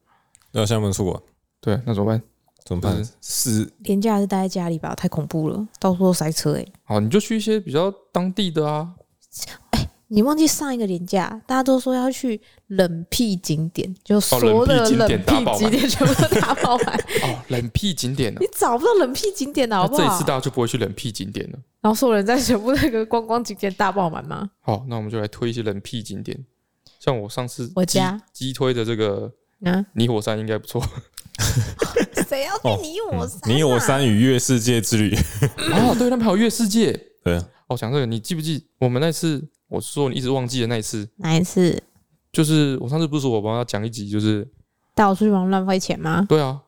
[0.51, 1.23] 要现在不能出国。
[1.61, 2.21] 对，那怎么办？
[2.65, 3.09] 怎么办？
[3.21, 4.93] 是年假还是待在家里吧？
[4.97, 6.67] 太恐怖了，到处都塞车哎。
[6.83, 8.89] 好，你就去一些比较当地的啊。
[10.13, 12.39] 哎，你忘记上一个年假，大家都说要去
[12.69, 16.95] 冷僻景点，就所有的冷僻景点全部都大爆满。
[17.25, 20.03] 哦，冷僻景点，你找不到冷僻景点了，好不好？
[20.03, 21.59] 这一次大家就不会去冷僻景点了。
[21.81, 24.51] 然后所有人在全部那个观光景点大爆满吗？
[24.61, 26.39] 好，那我们就来推一些冷僻景点，
[27.01, 29.33] 像我上次我家激推的这个
[29.65, 30.83] 啊，泥火山应该不错。
[32.29, 33.51] 谁要去泥火山？
[33.51, 35.17] 泥火山与月世界之旅
[35.73, 36.93] 哦，对，那边还有月世界。
[37.25, 37.37] 对，
[37.69, 39.43] 哦，讲这个，你记不记我们那次？
[39.73, 41.83] 我是说你一直忘记的那一次，哪一次？
[42.31, 44.47] 就是我上次不是说我帮他讲一集，就是
[44.95, 46.27] 带我出去玩乱花钱吗？
[46.29, 46.61] 对啊，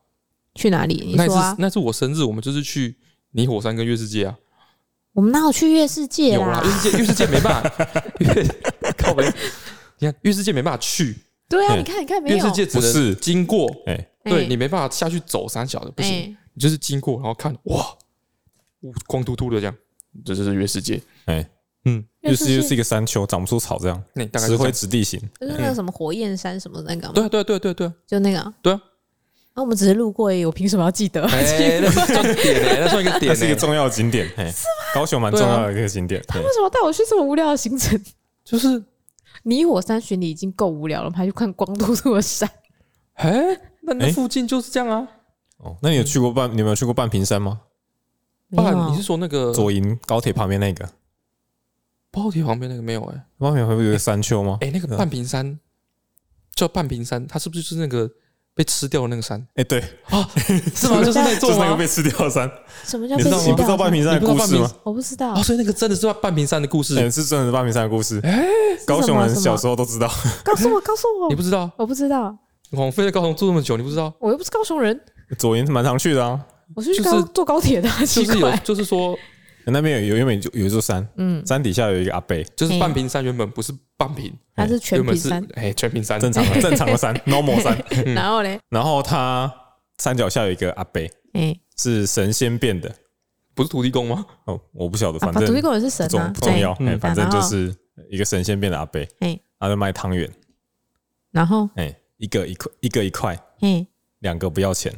[0.55, 1.13] 去哪里？
[1.15, 2.97] 那次那次我生日，我们就是去
[3.31, 4.37] 泥火山跟月世界啊。
[5.13, 6.33] 我们哪有去月世界？
[6.33, 7.69] 有啦，月世界，月世界没办法，
[8.97, 9.23] 靠北，
[9.99, 11.15] 你看月世界没办法去。
[11.47, 12.37] 对啊，你看，你看，没有。
[12.37, 14.09] 月世界只能是经过，哎。
[14.23, 17.95] 对，你没办法下去走三小的，不行，你就是经过，然后看，哇，
[19.05, 19.75] 光秃秃的这样，
[20.25, 20.99] 这就是月世界。
[21.25, 21.47] 哎，
[21.85, 27.07] 嗯，就是就是一个山丘，长不出草这样，那大概石灰质地形，就是那个什么火焰山什么那个。
[27.09, 28.53] 对对对对对，就那个。
[28.61, 28.81] 对啊，
[29.53, 31.21] 那我们只是路过而已，我凭什么要记得？
[31.29, 34.27] 那是重点，那算一个点，是一个重要的景点。
[34.27, 34.53] 是吗？
[34.93, 36.23] 高雄蛮重要的一个景点。
[36.27, 38.01] 他为什么带我去这么无聊的行程？
[38.43, 38.83] 就是
[39.43, 42.49] 你我三巡礼已经够无聊了，我们还去看光秃秃的山。
[43.13, 43.57] 哎。
[43.87, 45.07] 那那附近就是这样啊。
[45.57, 46.51] 哦，那你有去过半？
[46.51, 47.61] 你有没有去过半屏山吗？
[48.55, 50.89] 半，你是说那个左营高铁旁边那个？
[52.15, 53.25] 高铁旁边那个没有哎。
[53.39, 54.57] 外面会不会有个山丘吗？
[54.61, 55.59] 哎，那个半屏山
[56.55, 58.09] 叫半屏山，它是不是就是那个
[58.53, 59.45] 被吃掉的那个山？
[59.55, 60.27] 哎，对啊，
[60.73, 61.01] 是吗？
[61.05, 62.49] 就是那座那个被吃掉的山。
[62.83, 63.17] 什么叫？
[63.17, 64.71] 你知道你不知道半屏山的故事吗？
[64.83, 65.33] 我不知道。
[65.33, 68.19] 哦，所以那个真的是半屏山的故事，是真的是半屏山的故事。
[68.23, 68.47] 哎，
[68.85, 70.09] 高雄人小时候都知道。
[70.43, 71.69] 告诉我，告诉我，你不知道？
[71.77, 72.37] 我不知道。
[72.71, 74.13] 王菲在高雄住那么久，你不知道？
[74.19, 74.99] 我又不是高雄人。
[75.37, 76.39] 左营是蛮常去的啊。
[76.75, 77.89] 我是就是坐高铁的。
[77.99, 79.17] 就是有，就是说
[79.71, 88.13] 那边有有原本就有一座山，嗯，山底下有一个阿伯，就是半屏山，原本不是半屏，它是全屏山，哎，全屏山，正常的 正常的山， normal 山。
[88.13, 89.51] 然后嘞，然后它
[89.97, 91.01] 山脚下有一个阿伯，
[91.33, 92.93] 哎，是神仙变的，
[93.53, 94.25] 不是土地公吗？
[94.45, 97.75] 哦，我不晓得，反正土地公也是神啊，不重要，哎，反正就是
[98.09, 100.29] 一个神仙变的阿伯，哎，他在卖汤圆，
[101.31, 101.69] 然后？
[101.75, 101.95] 哎。
[102.17, 103.85] 一个一块，一个一块，嗯，
[104.19, 104.89] 两个不要钱，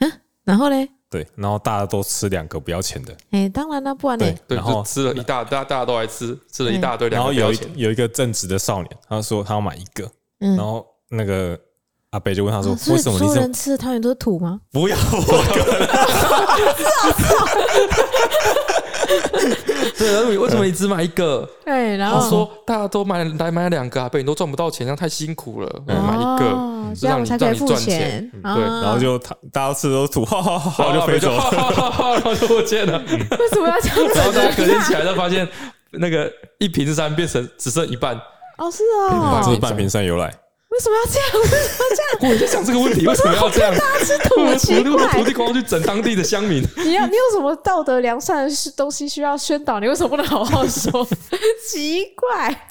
[0.00, 0.12] 嗯，
[0.44, 0.86] 然后嘞？
[1.12, 4.24] 对，然后大家都吃两个不要钱的，哎，当然了，不然呢？
[4.48, 10.10] 对，然后吃了一大，大大家都来吃，吃了一大堆，然后有一有一个正直的少年，他说他要买一个，
[10.40, 10.56] 嗯。
[10.56, 11.58] 然后那个
[12.12, 15.22] 阿北就问他说：“为什么你人吃的汤圆都是土吗？”不要我
[19.98, 21.48] 对，然后为什么你只买一个？
[21.64, 28.30] 对，然后说大家都买来买两个啊，被你都赚不到钱，这样太辛苦了，买一个，这样才可以付钱。
[28.42, 33.00] 对，然后就他大家吃的都吐，哈哈哈，然后就飞走了，然后就不见了。
[33.08, 34.14] 为什么要这样？
[34.14, 35.46] 然后大家隔天起来，就发现
[35.92, 38.16] 那个一瓶山变成只剩一半。
[38.58, 40.32] 哦，是啊，这是半瓶山由来。
[40.72, 41.28] 为什么要这样？
[41.42, 42.32] 为什么要这样？
[42.32, 43.74] 我在想这个问题，为什么要这样？
[43.76, 45.18] 大家吃土，奇怪。
[45.18, 46.62] 土地公要去整当地的乡民。
[46.78, 49.78] 你要你有什么道德良善的东西需要宣导？
[49.80, 51.06] 你为什么不能好好说？
[51.70, 52.68] 奇怪。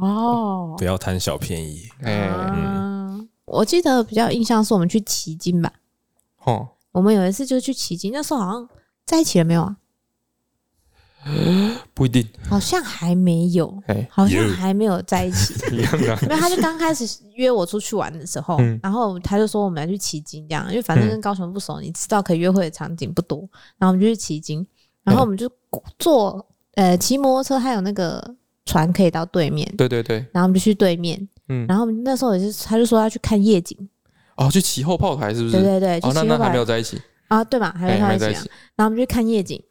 [0.00, 1.88] 哦，不要贪小便宜。
[2.04, 5.72] 嗯，我记得比较印象是我们去奇经吧。
[6.44, 8.68] 哦，我们有一次就去奇经，那时候好像
[9.04, 9.76] 在一起了没有啊？
[11.94, 13.72] 不一定，好像还没有，
[14.10, 15.54] 好像还没有在一起。
[15.72, 15.78] 因
[16.28, 23.38] 为 他就刚开始约我出去玩的时候，然后他就说我们要去骑鲸这样，因为反正跟高雄不熟，你知道可以约会的场景不多，
[23.78, 24.66] 然后我们就去骑鲸，
[25.02, 25.50] 然后我们就
[25.98, 26.44] 坐
[26.74, 28.34] 呃骑摩托车，还有那个
[28.66, 29.66] 船可以到对面。
[29.76, 33.76] 对对对，然后我们就去对面，嗯，然后那时候也是，他就说要去看夜景。
[34.36, 35.52] 哦，去骑后炮台是不是？
[35.52, 37.42] 对对对，哦，那那还没有在一起啊？
[37.44, 38.50] 对嘛，还没在一起。
[38.74, 39.62] 然后我们就去看夜景。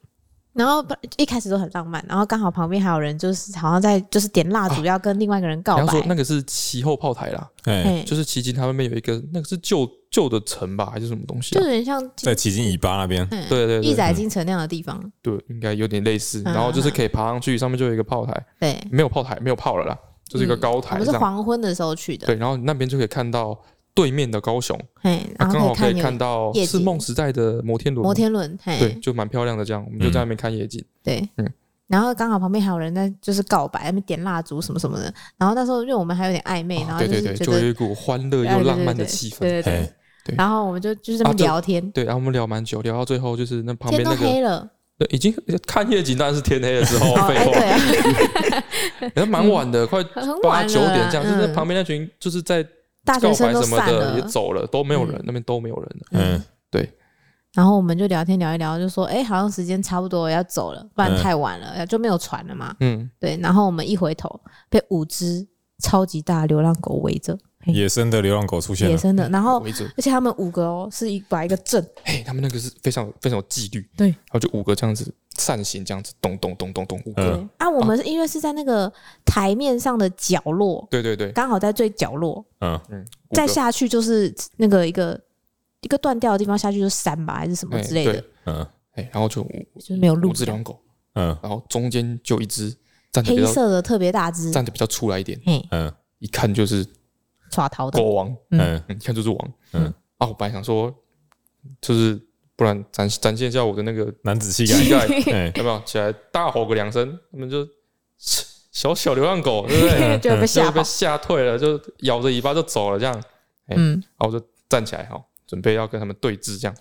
[0.53, 0.85] 然后
[1.17, 5.85] 一开始都很浪漫，然后刚好旁边还有人，就是好像在就是点蜡烛要跟另外一个人告白。
[5.87, 11.55] 说那个是旗后炮台啦，哎，就是旗津它那边有一个那个是旧旧的城吧，还是什么东西？
[11.55, 15.01] 就有点像在旗津尾巴那边，对对，一载金城那样的地方。
[15.21, 16.43] 对，应该有点类似。
[16.43, 18.45] 然后就是可以爬上去，上面就有一个炮台。
[18.59, 19.97] 对，没有炮台，没有炮了啦，
[20.29, 20.99] 就是一个高台。
[20.99, 22.27] 我们是黄昏的时候去的。
[22.27, 23.59] 对，然后那边就可以看到。
[23.95, 24.79] 对面的高雄，
[25.37, 29.63] 刚好可以看到是梦时代的摩天轮，摩天轮，对，就蛮漂亮的。
[29.63, 30.83] 这样，我们就在那边看夜景。
[31.03, 31.47] 对，嗯，
[31.85, 35.13] 然后刚好旁边还有人在，就是告白，那边点蜡烛什么什么的。
[35.37, 39.39] 然后那时候，因为我们还有点暧昧，然后就是觉得就有一股欢乐又浪漫的气氛。
[39.41, 39.87] 对对
[40.25, 40.35] 对。
[40.35, 41.91] 然后我们就就是这么聊天。
[41.91, 44.67] 对，然后我们聊蛮久，聊到最后就是那旁边那个黑了，
[44.97, 45.31] 对，已经
[45.67, 47.13] 看夜景，当然是天黑了之后。
[47.27, 50.03] 废话，也 蛮晚的， 快
[50.41, 51.23] 八九点这样。
[51.23, 52.67] 就是旁边那群就是在。
[53.05, 56.07] 大学生都散了，也走了，都没有人，那边都没有人了。
[56.11, 56.89] 嗯，对。
[57.53, 63.37] 然后我们就聊天聊一聊，就说：“哎，好像时间差不多要走了，不然太晚了，就没有船了嘛。”嗯，对。
[63.41, 64.39] 然后我们一回头，
[64.69, 65.47] 被五只
[65.83, 69.28] 超级大流浪狗围着，野生的流浪狗出现了，野生的。
[69.30, 69.64] 然后，
[69.95, 71.86] 而且他们五个哦，是一摆一个阵。
[72.03, 73.88] 嘿，他们那个是非常非常有纪律。
[73.95, 74.07] 对。
[74.07, 75.14] 然后就五个这样子。
[75.39, 77.01] 扇形这样子，咚咚咚咚咚。
[77.07, 78.93] 五个啊，我们是因为是在那个
[79.26, 82.45] 台面上的角落，对对对，刚好在最角落。
[82.59, 85.20] 嗯嗯，再下去就是那个一个
[85.82, 88.24] 一个断掉的地方，下去就是山吧，还是什么之类的。
[88.45, 89.43] 嗯，哎，然后就
[89.84, 90.30] 就没有路。
[90.30, 90.80] 五只流浪狗，
[91.16, 92.72] 嗯，然后中间就一只
[93.11, 95.41] 站黑色的特别大只，站的比较出来一点。
[95.72, 96.86] 嗯，一看就是
[97.53, 98.35] 耍逃的狗王。
[98.51, 99.53] 嗯，一看就是王。
[99.73, 100.93] 嗯，啊，我本来想说
[101.79, 102.19] 就是。
[102.55, 105.07] 不然展展现一下我的那个男子气概，
[105.55, 107.19] 要不要起来大吼个两声？
[107.31, 107.67] 他们就
[108.71, 110.19] 小小流浪狗，对不对？
[110.19, 113.23] 就被吓被吓退了，就咬着尾巴就走了，这样。
[113.69, 116.77] 嗯，然后我就站起来哈，准备要跟他们对峙，这样。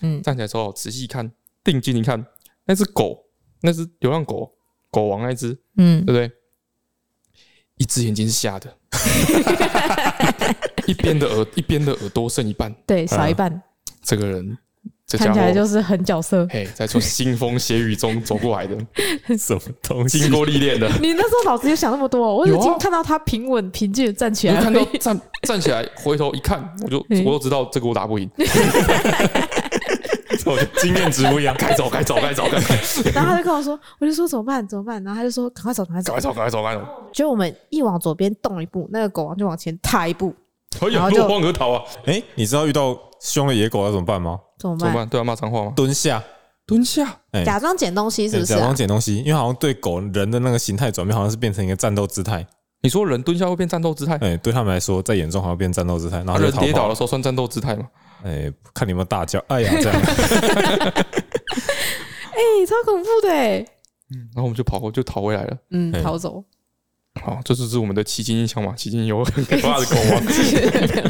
[0.00, 1.30] 嗯，站起来之后仔细看，
[1.62, 2.26] 定睛一看，
[2.64, 3.24] 那只狗，
[3.60, 4.52] 那只流浪狗，
[4.90, 6.28] 狗王那只，嗯，对不对？
[7.82, 8.72] 一只眼睛是瞎的，
[10.86, 13.60] 一边的耳一边的耳朵剩一半，对，少一半。
[14.04, 14.56] 这个人。
[15.18, 18.74] 看起来就是很角色，嘿，在从腥风血雨中走过来的，
[19.36, 20.20] 什么东西？
[20.20, 20.88] 经过历练的。
[21.02, 28.30] 你那时候脑子就想那么多，我已经看到他平稳平静的站起来，看到站站起来，回头一看，我就我都知道这个我打不赢。
[30.46, 32.44] 我的经验值不一样，该走该走该走。
[33.14, 35.02] 然后他就跟我说，我就说怎么办怎么办？
[35.04, 37.10] 然后他就说赶快走赶快走，赶快走赶快走赶快走。
[37.12, 40.34] 就我们一往左边动一步，那个狗王就往前踏一步，
[40.90, 41.82] 然后就落荒而逃啊！
[42.06, 44.38] 哎，你知道遇到凶的野狗要怎么办吗？
[44.58, 45.08] 怎么办？
[45.08, 45.72] 对啊，骂脏话吗？
[45.76, 46.22] 蹲下，
[46.66, 48.54] 蹲下，假装捡东西，是不是？
[48.54, 52.46] 假装捡东西，因为好像对狗人的那个形态转变，好像是变成一个战斗姿态。
[52.84, 54.18] 你说人蹲下会变战斗姿态？
[54.20, 56.16] 哎，对他们来说，在眼中好像变战斗姿态。
[56.24, 57.84] 然后人跌倒的时候算战斗姿态吗？
[58.22, 60.00] 哎，看你们大叫，哎呀，这样。
[62.32, 63.64] 哎，超恐怖的哎。
[64.10, 65.56] 嗯，然后我们就跑，就逃回来了。
[65.70, 66.44] 嗯，逃走。
[67.22, 68.74] 好，这就是我们的奇经印象嘛？
[68.74, 70.22] 奇经有很可怕的狗吗？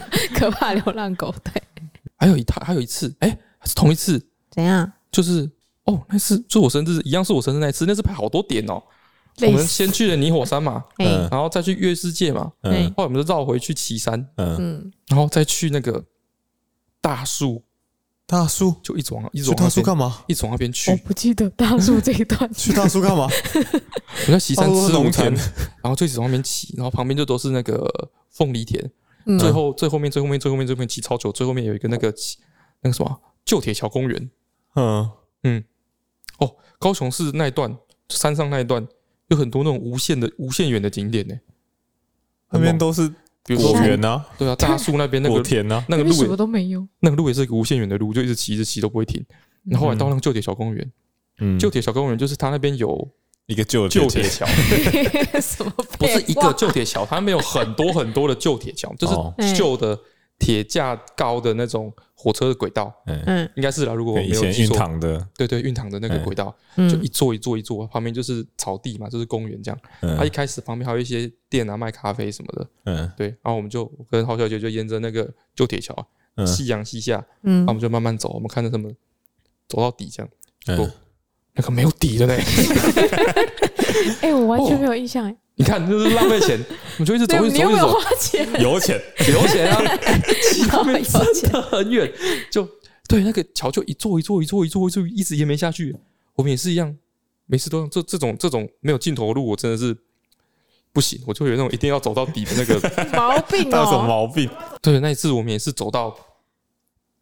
[0.35, 1.63] 可怕流浪狗，对。
[2.17, 4.91] 还有一趟，还有一次，哎，是同一次，怎样？
[5.11, 5.49] 就是
[5.85, 8.83] 哦，那次是我生日，一样是我生日那次，那次排好多点哦。
[9.41, 16.05] 我们先去了泥火山嘛，嗯，然后再去月世界嘛，嗯，后来我们就绕回去岐山，嗯，然后再去那个
[17.03, 17.63] 大树，
[18.25, 20.25] 大树就一直往一直往大树干嘛？
[20.29, 20.91] 一直往那边去。
[20.93, 22.51] 我不记得大树这一段。
[22.55, 23.29] 去大树干嘛？
[24.29, 25.35] 我在旗山吃午餐，
[25.83, 28.91] 然后就一直往那边骑，然后旁边就都是那个凤梨田。
[29.39, 32.15] 最后最后面最后面最后面最后面骑超久，最后面有一个那个
[32.81, 34.31] 那个什么旧铁桥公园。
[34.75, 35.11] 嗯
[35.43, 35.65] 嗯，
[36.39, 37.77] 哦，高雄市那一段
[38.09, 38.87] 山上那一段
[39.29, 41.35] 有很多那种无限的无限远的景点呢。
[42.51, 43.13] 那边都是
[43.45, 49.25] 比如说园啊，对啊，大树那边那个 田啊，那个路什么都没有，那个路也是一个无限远的路，就一直骑一直骑都不会停。
[49.65, 50.93] 然后来到那个旧铁桥公园，
[51.41, 53.09] 嗯，旧铁桥公园就是它那边有。
[53.47, 54.47] 一个旧旧铁桥，
[55.43, 57.05] 什么不是一个旧铁桥？
[57.05, 59.99] 它没有很多很多的旧铁桥，就是旧的
[60.43, 62.93] 铁架高的那种火车的轨道。
[63.07, 63.95] 嗯，应该是啦。
[63.95, 69.81] 如果我没有记错，运糖的，对对，运糖的那个轨道，就一座一座一座，旁边就是草地嘛，就是公园这样。
[70.19, 72.69] 它一开始旁边还有一些店啊，卖咖啡什么的。
[72.87, 73.29] 嗯，对。
[73.29, 75.95] 然后我们就跟郝小姐就沿着那个旧铁桥，
[76.45, 78.93] 夕阳西下，嗯，然后我们就慢慢走，我们看着他们
[79.69, 80.29] 走到底这样。
[81.55, 82.41] 那个没有底的嘞，
[84.23, 85.37] 哎，我完全没有印象哎。
[85.55, 86.59] 你看，就是浪费钱，
[86.99, 87.93] 我们就一直走，一直走，一直走。
[87.93, 89.83] 花钱，有钱，有钱啊！
[90.73, 92.11] 后面真的很远，
[92.51, 92.67] 就
[93.07, 95.95] 对那个桥，就一座一座一座一座一座一直延绵下去。
[96.35, 96.97] 我们也是一样，
[97.47, 99.95] 每次都这这种这种没有尽头的路，我真的是
[100.91, 101.21] 不行。
[101.27, 102.81] 我就有那种一定要走到底的那个
[103.13, 103.85] 毛病哦。
[103.85, 104.49] 什么毛病？
[104.81, 106.17] 对，那一次我们也是走到，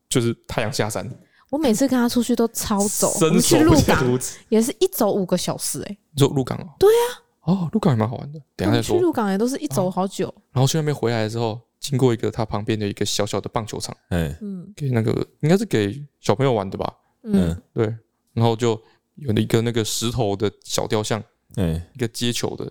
[0.08, 1.04] 就是太阳下山。
[1.50, 6.66] 我每次跟他出去都超走，我们去鹿港也是一走五个小时，哎，你说鹿港哦？
[6.78, 8.40] 对啊，哦，鹿港也蛮好玩的。
[8.56, 8.96] 等下再说。
[8.96, 16.92] 去鹿港也都是一走好久，然后去那边回来之后，经过一个他旁边的一个小小的棒球场，嗯嗯，给那个应该是给小朋友玩的吧，
[17.24, 17.86] 嗯，对，
[18.32, 18.80] 然后就
[19.16, 21.20] 有一个那个石头的小雕像，
[21.56, 22.64] 嗯，一个接球的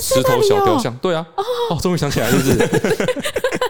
[0.00, 1.26] 石头小雕像，对啊，
[1.70, 2.56] 哦，终于想起来，是不是？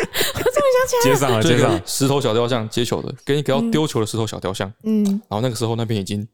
[1.02, 4.72] 接上了，接上石头小雕像接球的，给你个要丢球的石头小雕像。
[4.84, 6.26] 嗯，然后那个时候那边已经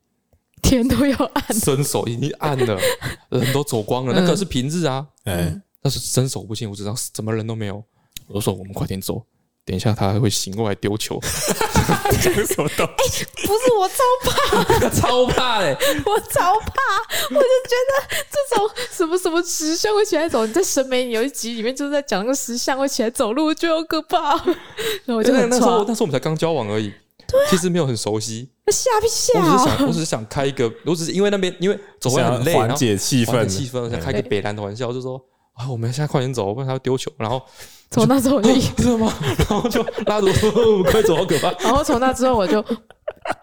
[0.63, 2.79] 天都要暗，伸手已经暗了，
[3.31, 4.13] 人都走光了。
[4.19, 7.83] 那可是平日啊，哎，但是伸手不见五指，怎么人都没有。
[8.27, 9.25] 我就说我们快点走。
[9.69, 11.21] 等一下，他还会醒过来丢球。
[11.23, 12.85] 什么都？
[12.85, 13.05] 哎，
[13.45, 15.77] 不是我超怕， 超怕嘞！
[16.07, 16.81] 我超怕，
[17.29, 20.47] 我就觉得这种什么什么石像会起来走。
[20.47, 24.37] 你在《审美有一集里面就是在讲那个石像会起来走路，我觉得好可怕。
[25.05, 26.91] 然后我就很那时候，那时候我们才刚交往而已，
[27.27, 28.49] 对，其实没有很熟悉。
[28.65, 29.39] 那吓不吓？
[29.39, 37.43] 我只是想，我只是想开一个，我只是因为那边因为走完很累，缓解气氛，气氛，我想开一个北南的玩笑，就说啊，我们现在快点走，不然他会丢球，然后。
[37.91, 39.13] 从那之后我就知道吗？
[39.39, 41.51] 然后就拉着我快走，好可怕。
[41.65, 42.63] 然后从那之后我就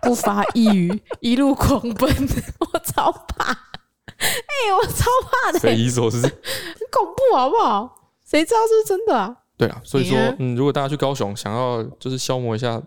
[0.03, 2.07] 不发一语， 一路狂奔。
[2.59, 5.59] 我超怕，哎，我超怕的。
[5.59, 7.91] 匪夷所思，很恐怖，好不好？
[8.23, 9.35] 谁知道是不是真的啊？
[9.57, 12.79] 对啊，所以说，嗯，如果大家去高雄，想要就是消磨一下，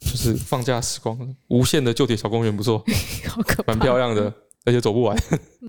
[0.00, 1.16] 就是放假时光，
[1.48, 2.82] 无限的旧铁小公园不错，
[3.28, 4.32] 好可怕，蛮漂亮的，
[4.64, 5.16] 而且走不完。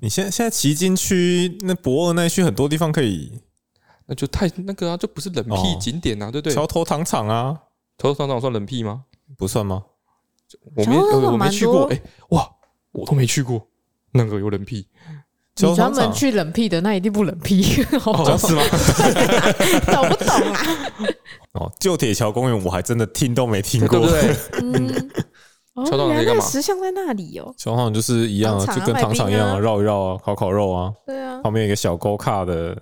[0.02, 3.32] 你现在现在旗津区那博二那区很多地方可以。
[4.06, 6.54] 那就太那个啊，就不是冷僻景点啊，对不对？
[6.54, 7.54] 桥头糖厂啊，
[7.98, 9.04] 桥头糖厂算冷僻吗？
[9.38, 9.84] 不算吗？
[10.76, 12.48] 我没我没去过，哎哇，
[12.92, 13.68] 我都没去过，
[14.12, 14.88] 那个有冷僻。
[15.56, 18.00] 你专门去冷僻的，那一定不冷僻，是吗？
[19.86, 20.62] 懂不懂啊？
[21.54, 24.88] 哦，旧铁桥公园我还真的听都没听过，对嗯，
[25.86, 27.54] 桥头厂那个石像在那里哦。
[27.56, 30.92] 桥头厂就是一样，就跟糖厂一样啊，绕一绕啊，烤烤肉啊。
[31.06, 32.76] 对啊，旁边有一个小沟卡的。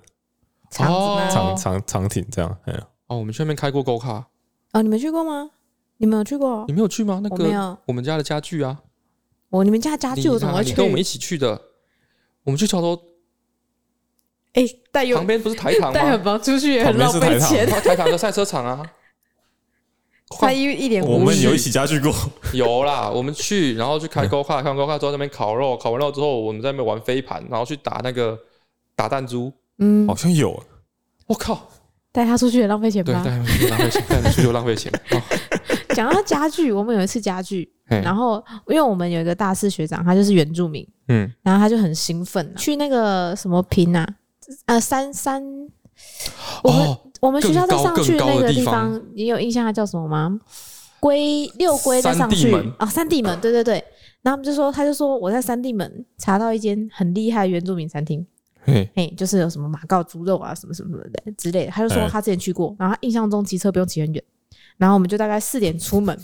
[0.72, 4.26] 长长长长艇这样，哎呀，哦，我们去那边开过 Go 卡，
[4.72, 5.50] 哦，你们去过吗？
[5.98, 6.64] 你们有去过？
[6.66, 7.20] 你没有去吗？
[7.22, 7.78] 那个，没有。
[7.86, 8.80] 我们家的家具啊，
[9.50, 10.70] 我你们家家具我怎么会去？
[10.70, 11.60] 你跟我们一起去的，
[12.44, 12.98] 我们去桥头，
[14.54, 15.98] 哎，带有旁边不是台糖吗？
[15.98, 17.66] 带很忙出去也很浪费钱。
[17.68, 18.82] 台糖的赛车场啊，
[20.28, 21.04] 快一一点。
[21.04, 22.12] 我们有一起家具过，
[22.54, 23.10] 有啦。
[23.10, 28.38] 我们去，然后去开 Go 卡，看 Go 卡之后在那边烤肉，烤完肉之后我们在那边玩飞盘，然后去打那个
[28.96, 29.52] 打弹珠。
[29.82, 30.62] 嗯，好像有。
[31.26, 31.68] 我靠，
[32.12, 33.22] 带他出去也浪费钱吧？
[33.24, 34.92] 对，带他出去浪费钱，带他出去浪费钱。
[35.94, 44.06] 讲到家具，我们有一次家具，然后因为我们有一个大四学长，他就是原住民，嗯，然后他就很兴奋，去那个什么坪啊，
[44.66, 45.42] 呃，三三，
[46.62, 50.40] 我们我们学校在上去那个地方，你有印象他叫什么吗？
[50.98, 53.84] 龟六龟在上去啊，三地门，对对对，
[54.22, 58.26] 然后我们就说，他就说我在三地门查到一间很厉害的原住民餐厅。
[58.64, 61.70] 嘿，嘿，就是有什么马告猪肉啊，什么什么的之类的。
[61.70, 64.22] 他就说他之前去过，然后他印象中骑车不用骑很远。
[64.78, 66.18] 然后我们就大概四点出门，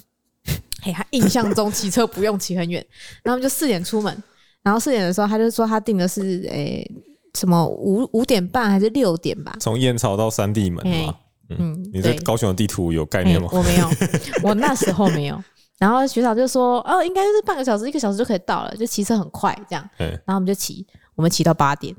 [0.82, 2.84] 嘿，他印象中骑车不用骑很远。
[3.22, 4.22] 然后我们就四点出门，
[4.62, 6.93] 然后四点的时候他就说他定的是诶、欸、
[7.34, 9.57] 什么五五点半还是六点吧？
[9.61, 11.14] 从燕巢到三地门嘛。
[11.51, 13.49] 嗯，你在高雄的地图有概念吗？
[13.53, 13.89] 我没有，
[14.45, 15.43] 我那时候没有。
[15.78, 19.91] 然后学长就说哦，应该是半个小时一个小时就可以到了，就骑车很快这样。
[19.97, 21.95] 然后我们就骑，我们骑到八点。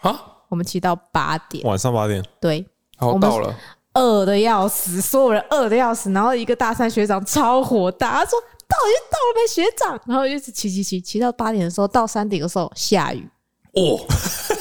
[0.00, 0.26] 啊！
[0.48, 2.66] 我们骑到八点，晚上八点，对，
[2.98, 3.54] 然后到了，
[3.94, 10.00] 饿的要死，所有人饿的要死，然后一个大三学长超火大，他说到底到了没学长？
[10.06, 13.28] 然后一直骑骑骑骑到八点的时候，到山顶的时候下雨，
[13.74, 14.00] 哦，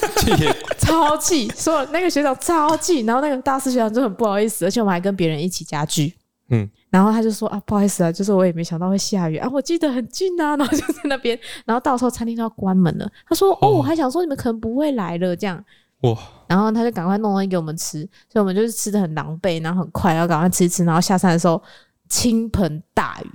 [0.77, 6.15] 超气，所有那个学长超气，然后那个大四学长就很不好意思，而且我们还跟别人一起加剧。
[6.49, 13.07] 嗯，然后他就说啊，不好意思啊，就是我也没想到会下雨啊，我记得很近啊， 然后就在那边，然后到时候餐厅都要关门了。
[13.27, 15.63] 他说哦，我还想说你们可能不会来了这样，
[16.01, 16.17] 哇，
[16.47, 21.61] 然后他就赶快弄东西给我们吃，所以我们就是吃的很狼狈，然后很快要赶快吃一吃，然后下山的时候
[22.07, 23.29] 倾盆大雨，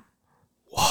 [0.77, 0.83] 哇，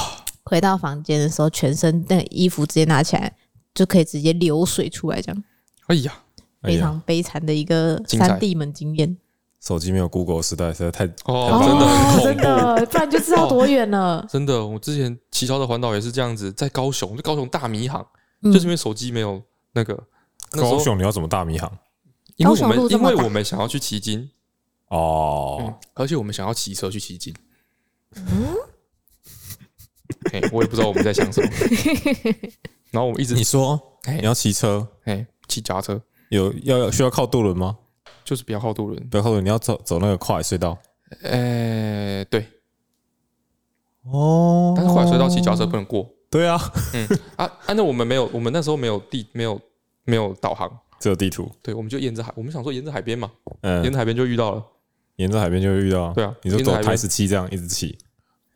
[0.46, 3.36] 回到房间的时候，全身那个衣服直接拿起来
[3.74, 5.44] 就可以直接流水出来，这样，
[5.88, 6.14] 哎呀，
[6.62, 9.18] 非常悲惨的一个三地门经验。
[9.66, 14.28] 手机没有 Google 时代实在太哦，真的很恐怖，真的，不然就知道多远了。
[14.30, 18.06] 真的，我之前骑车的环岛也是这样子，在高雄，就高雄大迷航，
[18.44, 19.42] 就是因为手机没有
[19.72, 19.98] 那个。
[20.52, 21.72] 高雄你要怎么大迷航？
[22.36, 24.30] 因为我们因为我们想要去骑金
[24.90, 27.34] 哦，而且我们想要骑车去骑金。
[28.16, 28.56] 嗯，
[30.30, 31.50] 嘿，我也不知道我们在想什么。
[32.92, 37.78] 然后我们一直你说，你要骑车，哎，骑脚车，有要需要靠渡轮吗？
[38.24, 40.78] 就是比较靠渡轮，比较靠渡轮，你要走走那个跨海隧道。
[41.22, 42.46] 呃，对，
[44.04, 46.10] 哦，但是跨海隧道骑脚踏车不能过。
[46.30, 46.60] 对啊，
[46.94, 49.62] 嗯啊啊，那我们没有，我们那时候没有地，没有
[50.04, 50.68] 没有导航，
[51.00, 51.52] 只有地图。
[51.62, 54.66] 对，我们就沿着海，我们想说沿着海边嘛，嗯，沿着海边就遇到了，
[55.18, 56.12] 沿着海边就遇到。
[56.14, 57.96] 对啊，你就走台十七这样一直骑。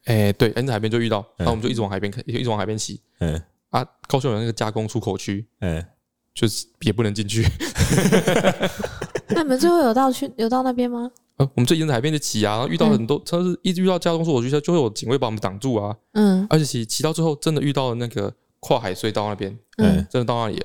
[0.05, 2.99] 哎，对，沿着海边就遇到，然后我们就一直往海边开，一直往海边骑。
[3.20, 3.39] 嗯，
[3.70, 5.86] 啊，高雄有那个加工出口区，嗯，
[6.34, 7.45] 就是也不能进去。
[9.36, 11.11] 那你们最后有到去有到那边吗？
[11.38, 15.95] 呃，我们最近在海边就骑啊，然后遇到很多，车是一直遇到加工出口区，就会有警卫把我们挡住啊。
[16.13, 20.63] 嗯，而且骑骑到最后，真的遇到了那个跨海隧道那边，嗯，真的到那里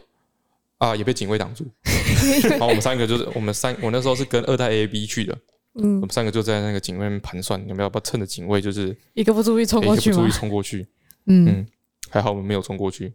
[0.79, 1.67] 啊，也被警卫挡住。
[2.49, 5.37] 然后我们三个就是我们三，我那时候是跟二代 A B 去的，
[5.75, 10.87] 嗯，我们三个就在那个警卫盘算，有没有要趁着警卫就是一个不注意冲过去，一个不注意冲过去，
[11.27, 11.67] 嗯，
[12.09, 13.13] 还好我们没有冲过去，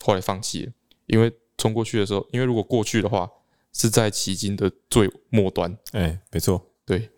[0.00, 0.72] 后来放弃了，
[1.06, 3.30] 因为冲过去的时候，因为如果过去的话
[3.78, 6.64] 是在旗津的最末端，哎，没错。
[6.86, 7.10] 对，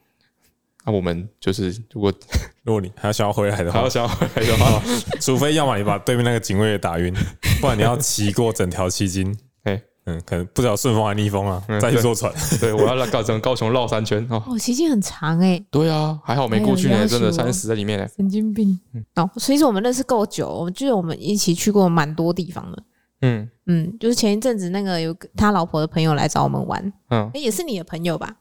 [0.85, 2.13] 那我们就是如果
[2.65, 4.83] 如果你还要想要回来的话，还要想要回来的话，
[5.21, 7.15] 除非要么你把对面那个警卫也打晕，
[7.61, 9.39] 不然你要骑过整条旗津。
[9.63, 12.33] 哎，嗯，可能不知道顺风还逆风啊，再去坐船。
[12.59, 14.43] 对，我要来搞整高雄绕三圈哦。
[14.49, 15.65] 哦，旗津很长哎。
[15.71, 18.09] 对啊，还好没过去呢，真的三十在里面呢。
[18.17, 18.79] 神经病。
[19.15, 22.83] 哦，所以说我们认识够久，我记得我们一起去过蛮多地方的。
[23.21, 28.37] 嗯嗯，就是前一阵子那个有他老婆的朋友来找我们玩，嗯，也是你的朋友吧？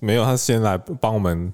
[0.00, 1.52] 没有，他先来帮我们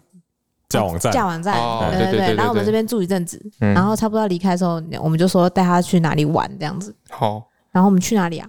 [0.69, 1.55] 架网站，架网站，
[1.99, 2.35] 对对对。
[2.35, 6.95] 然后我们这边住一阵子，然后差不多要离开的时候，我们就说带他去哪里玩这样子。
[7.11, 8.49] 好，然后我们去哪里啊？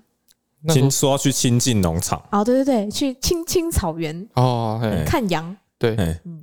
[0.70, 2.22] 听说要去亲近农场。
[2.32, 5.56] 哦，对对对，去青青草原哦，看羊。
[5.78, 5.98] 对，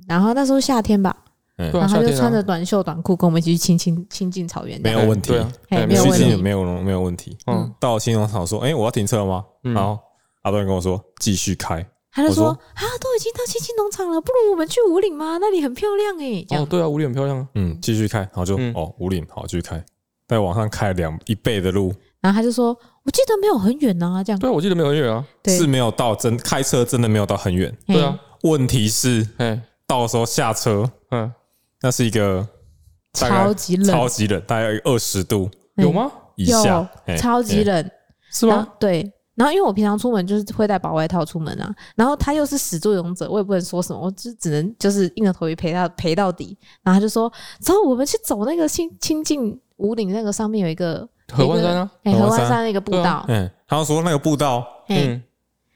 [0.07, 1.15] 然后那时候夏天吧，
[1.55, 4.81] 然后他就穿着短袖短裤跟我们一起去亲亲亲近草原。
[4.81, 7.37] 没有问题啊，没有问题，没有没有问题。
[7.47, 9.43] 嗯，到青农场说，哎，我要停车了吗？
[9.61, 9.99] 然后
[10.41, 11.85] 阿段跟我说继续开。
[12.13, 15.37] 他就说啊，都已经到青青农场了，不如我们去五岭吗？
[15.39, 16.45] 那里很漂亮哎。
[16.57, 17.47] 哦，对啊，五岭很漂亮啊。
[17.55, 19.81] 嗯，继续开，然后就哦，五岭好，继续开，
[20.27, 21.93] 再往上开两一倍的路。
[22.19, 24.39] 然后他就说，我记得没有很远啊，这样。
[24.39, 27.73] 对，我记得没有很远啊，是没有到真开车真的没有到很远。
[27.87, 31.31] 对啊，问题是，哎，到的时候下车，嗯，
[31.81, 32.47] 那是一个
[33.13, 36.11] 超级冷，超级冷，大概二十度，有吗？
[36.35, 37.91] 以下，超级冷，
[38.31, 38.67] 是吗？
[38.79, 39.11] 对。
[39.33, 41.73] 然后，因为我平常出门就是会带薄外套出门啊。
[41.95, 46.55] 然后他又是始作俑者，我也不能说什么，我就只能就是硬着头皮陪他陪到底。
[46.83, 55.23] 然后他就说：“走，我们去走那个清清境五岭那个上面有一个合欢山啊，何湾山那个步道。”嗯，他说那个步道，嗯，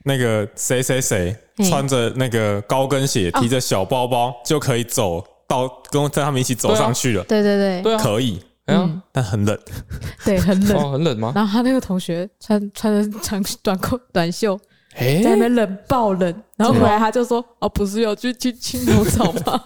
[0.04, 1.34] 那个谁谁谁
[1.68, 7.24] 穿着那个高跟鞋，提着小包包就可以走到跟我在他们一起走上去了。
[7.24, 8.42] 对对对，对，可以。
[8.66, 9.56] 嗯，但很冷，
[10.24, 11.32] 对，很冷，哦，很冷吗？
[11.36, 14.58] 然后他那个同学穿穿着长短裤短袖，
[14.96, 19.62] 在那边冷爆冷，然后回来他就说：“哦，不是要去去青农场吗？”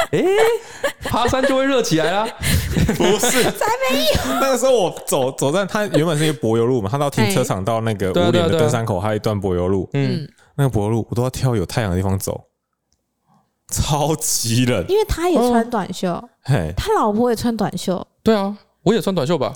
[0.12, 0.24] 哎，
[1.02, 2.26] 爬山就会热起来啦？
[2.96, 4.40] 不是，才没有。
[4.40, 12.40] 那个时候我走走在他原本是一个柏油路嘛，他到停车场到那个五岭的登山口还有一段柏油路，嗯，那个柏油路我都要挑有太阳的地方走。
[13.68, 19.52] 超级冷，因为他也穿短袖，嘿，他老婆也穿短袖，对啊，我也穿短袖吧，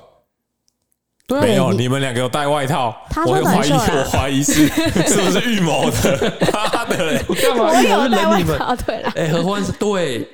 [1.27, 2.95] 对，没有，你们两个有带外套，
[3.27, 6.33] 我怀疑， 我怀疑是是不是预谋的？
[6.53, 7.69] 妈的，我干嘛？
[7.69, 10.29] 我有带外套，对了，哎，合欢山对，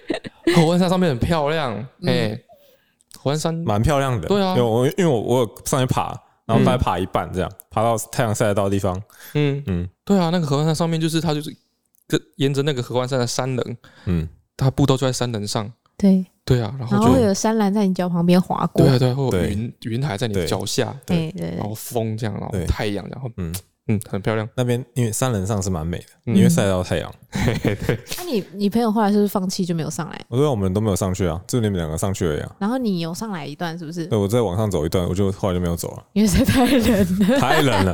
[0.56, 1.72] 合欢山上面很漂亮，
[2.04, 2.36] 哎，
[3.14, 6.12] 合欢山蛮漂亮的，对啊，因为我因为我我有上去爬，
[6.46, 9.00] 然后大概爬一半这样，爬到太阳晒得到的地方，
[9.34, 9.62] 嗯。
[9.68, 11.56] 嗯，对啊，那个合欢山上面就是它就是。
[12.36, 16.24] 沿着那个合欢山的山棱，嗯，它步道就在山棱上，对。
[16.44, 23.54] 对啊，然后就会有山岚在你脚旁边划过，对啊对，会有云云海在你脚下，对对，然后风这样，然后太阳，然后嗯。
[23.90, 24.46] 嗯，很漂亮。
[24.54, 27.10] 那边因为山棱上是蛮美的，因为晒到太阳。
[27.64, 30.20] 对，那你你朋友后来是不是放弃就没有上来？
[30.28, 32.56] 我说我们都没有上去啊，就你们两个上去了呀。
[32.58, 34.06] 然后你有上来一段是不是？
[34.06, 37.92] 对，我再往上走一段，我就后来就没有走了，因为实在太冷了， 太冷了，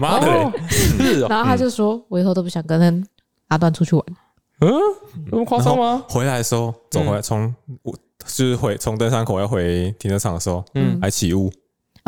[0.00, 1.20] 妈的，是。
[1.20, 3.06] 然后他就说，我以后都不想跟。
[3.48, 4.04] 阿段出去玩，
[4.60, 4.70] 嗯，
[5.32, 6.04] 那么夸张吗？
[6.08, 11.52] 回来的时候，走回来从我就是回从登山口要回停车场的时候，嗯，还起雾。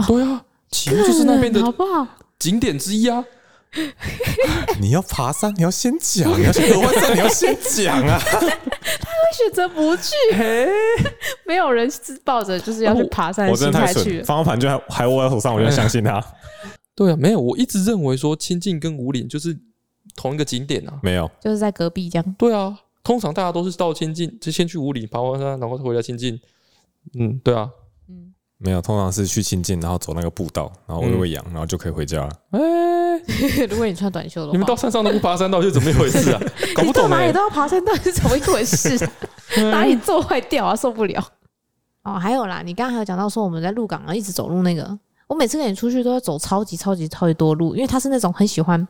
[0.06, 0.40] 对啊，
[0.70, 2.06] 起雾就是那边的好不好？
[2.38, 3.24] 景点之一啊。
[4.78, 8.16] 你要爬山，你要先讲，你要去合欢山，你要先讲啊。
[8.22, 8.48] 他会
[9.36, 10.14] 选择不去，
[11.44, 14.22] 没有人是抱着就是要去爬山的心态去。
[14.22, 16.24] 方向盘就还还握在手上，我就相信他。
[16.94, 19.58] 对啊，没有，我一直认为说清境跟五岭就是。
[20.16, 22.34] 同一个景点啊，没有，就是在隔壁这样。
[22.36, 26.38] 对啊，通常大家都是到清境，就先去五岭爬完山，然后回来清境。
[27.18, 27.70] 嗯，对啊，
[28.08, 32.30] 嗯，没有，通常是去清境，然后走那个步道，然后喂喂羊，然后就可以回家了。
[32.50, 33.18] 哎，
[33.70, 36.40] 如果你穿短袖的话，你们到山上都不爬山到底， 是怎么一回事啊？
[36.74, 39.08] 搞不懂，哪里都要爬山到底是怎么一回事？
[39.70, 40.76] 哪里做坏掉啊？
[40.76, 41.24] 受不了。
[42.02, 44.98] 哦，还有啦，你刚刚还有讲到说我们在鹿港啊，一直走路那个，
[45.32, 48.86] 我每次跟你出去都要走超级超级超级多路，因为他是那种很喜欢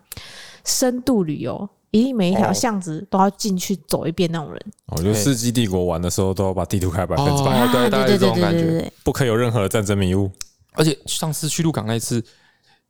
[0.65, 4.61] 深度旅游，一定每一条巷子都要进去走一遍那种人。
[4.87, 10.29] 我觉得世纪帝国玩的时候都要把地图开百分之百，对、对，大概是这种感觉，不可以有任何的战争迷雾。
[10.73, 12.21] 而且上次去鹿港那一次，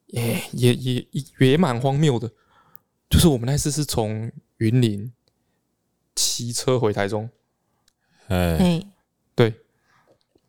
[0.06, 1.06] 也也也
[1.40, 2.30] 也蛮荒谬的，
[3.10, 5.12] 就是我们那次是从云林
[6.14, 7.28] 骑车回台中，
[8.28, 8.82] 哎，
[9.34, 9.52] 对。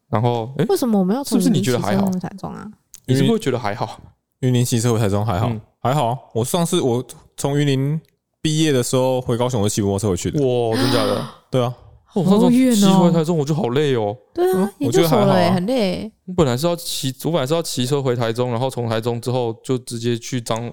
[0.07, 1.41] 然后，哎，为什么我们要从？
[1.41, 2.07] 是不是你觉得还好？
[2.11, 2.71] 台中啊，
[3.05, 3.99] 你是不是会觉得还好？
[4.39, 6.29] 云林骑车回台中还好，还好。
[6.33, 7.03] 我上次我
[7.37, 7.99] 从云林
[8.41, 10.39] 毕业的时候回高雄，我骑摩托车回去的。
[10.39, 11.27] 哇，真的假的？
[11.49, 11.73] 对啊，
[12.13, 14.15] 我上次骑回台中，我就好累哦。
[14.33, 16.11] 对啊，我觉得还好，很累。
[16.25, 20.71] 我本来是要骑，我本来是要骑车回台中，然后从台中之后就直接去彰。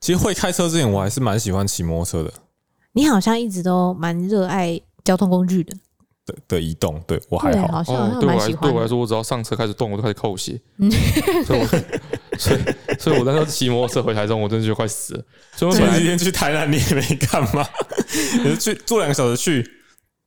[0.00, 2.32] 其实会开车之前，我还是蛮喜欢骑摩托车的。
[2.92, 5.74] 你好像一直都蛮热爱交通工具的。
[6.26, 7.66] 的的移动，对我还好。
[7.68, 10.58] 好像对我来对我来说，我只要上车开始动，我就开始扣血。
[11.44, 11.66] 所以我，
[12.38, 12.60] 所以，
[12.98, 15.24] 所以我那时候骑摩托车回台中，我真的就快死了。
[15.54, 17.66] 所以我前几天去台南，你也没干嘛，
[18.42, 19.68] 你是去坐两个小时去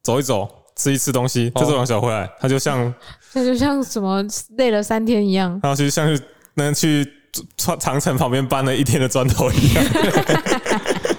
[0.04, 2.30] 走一走，吃一吃东西，再坐两个小时回来。
[2.40, 2.94] 他就像，
[3.34, 4.24] 那就像什么
[4.58, 5.60] 累了三天一样。
[5.64, 6.22] 然后就像是
[6.54, 7.06] 那去
[7.58, 9.84] 长长城旁边搬了一天的砖头一样。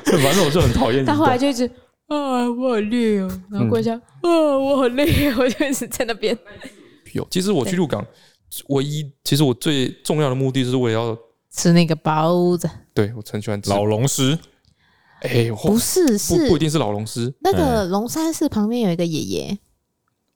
[0.05, 1.05] 反正我就很讨厌。
[1.05, 1.69] 他后来就一直。
[2.09, 3.29] 啊，我好累哦！
[3.51, 6.37] 然后过一下，啊，我好累，我就一直在那边。
[7.13, 8.05] 有，其实我去鹿港，
[8.69, 11.19] 唯一其实我最重要的目的就是为了要
[11.51, 12.69] 吃那个包子。
[12.95, 14.39] 对，我很喜欢吃老龙狮。
[15.21, 17.31] 哎，不是，是不一定是老龙狮。
[17.41, 19.59] 那个龙山寺旁边有一个爷爷。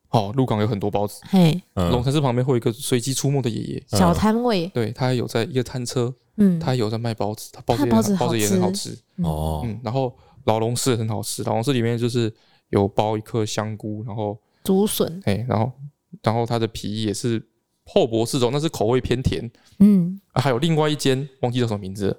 [0.09, 1.21] 哦，鹿港有很多包子。
[1.23, 4.67] 嘿，龙山寺旁边会有一个随机出没的爷爷，小摊位。
[4.75, 8.95] 对，他有在一个摊车，嗯，他有在卖包子，他包子包子也很好吃。
[9.23, 10.15] 哦，嗯，然后。
[10.45, 12.33] 老龙寺很好吃，老龙寺里面就是
[12.69, 15.71] 有包一颗香菇，然后竹笋，哎，然后
[16.21, 17.45] 然后它的皮也是
[17.85, 22.17] 厚薄适中，但是口味偏甜，嗯、啊，还有另外一间忘记叫什么名字了，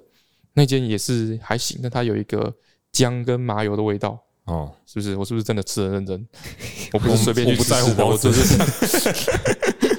[0.53, 2.53] 那间也是还行，但它有一个
[2.91, 5.15] 姜跟麻油的味道，哦，是不是？
[5.15, 6.27] 我是不是真的吃的认真？
[6.93, 8.29] 我不是随便去吃，我不在乎包子。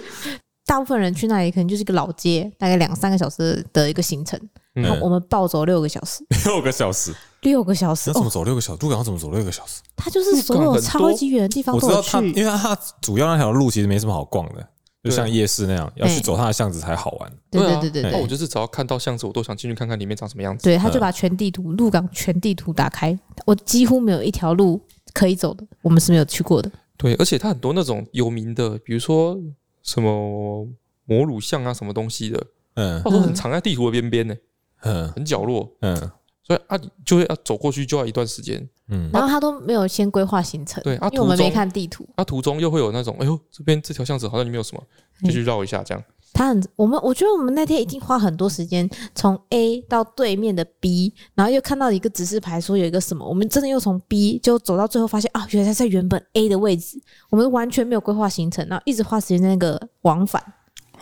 [0.67, 4.39] 大部分人去那里可能就是一个老街，大概两三个小时的一个行程。
[4.75, 8.11] 然后我们暴走六个小时， 六个小时，六个小时。
[8.11, 8.79] 那怎么走六个小时？
[8.83, 9.81] 鹿港要怎么走六个小时？
[9.97, 12.33] 它就是所有超级远的地方都有去。
[12.33, 14.69] 因为它主要那条路其实没什么好逛的，
[15.03, 17.33] 就像夜市那样，要去走它的巷子才好玩。
[17.51, 18.11] 对对对对。
[18.11, 20.65] 那我就是只要看到巷子，我都想进去看看里面长什么样子。
[20.65, 24.79] 对，他就把全地图鹿港全地图打开，我几乎没有一条路
[25.15, 26.71] 可以走的，我们是没有去过的。
[26.99, 29.39] 对，而且它很多那种有名的，比如说
[29.87, 30.69] 什么。
[31.09, 34.35] 摩鲁巷啊，什么东西的，嗯，或者很藏在地图的边边呢，
[34.81, 35.97] 嗯，很角落，嗯，
[36.43, 44.83] 所以啊，就会要走过去就要一段时间，嗯，然后他都没有先规划行程，对，啊，因为我们没看地图，啊，途中又会有那种，哎呦，这边这条巷子好像里面有什么，
[45.23, 46.05] 就去绕一下这样。
[46.37, 60.43] 他很，我们我觉得我们那天一定花很多时间从 A 到对面的 B，然后又看到一个指示牌说有一个什么，我们真的又从 B 就走到最后发现啊，原来在原本 A 的位置，我们完全没有规划行程，然后一直花时间在那个往返。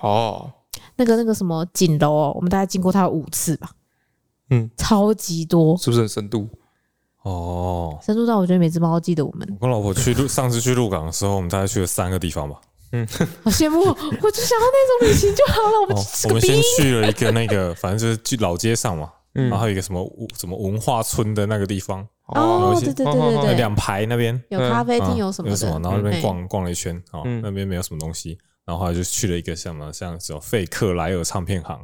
[0.00, 0.52] 哦，
[0.94, 3.70] 那个那个什么锦楼哦，我们大概经过它五次吧，
[4.50, 6.48] 嗯，超级多，是不是很深度？
[7.22, 9.48] 哦，深度到我觉得每只猫都记得我们。
[9.58, 12.60] 我跟老婆去上次去鹿港的时候，我们大概去了三个地方吧。
[12.94, 13.06] 嗯，
[13.42, 15.80] 好羡慕，我就想要那种旅行就好了。
[15.82, 22.06] 我们我们先去了一个那个， 反正就是去老街上嘛，然后有一个什么什么文化村的那个地方。
[22.28, 24.40] 哦，对对对对对，两排那边。
[24.48, 28.38] 有咖啡厅，有什么有什么，然后那边逛逛了一圈，哦，那边没有什么东西。
[28.64, 31.78] 然后后来就去了一个像什么，像什么费克莱尔唱片行，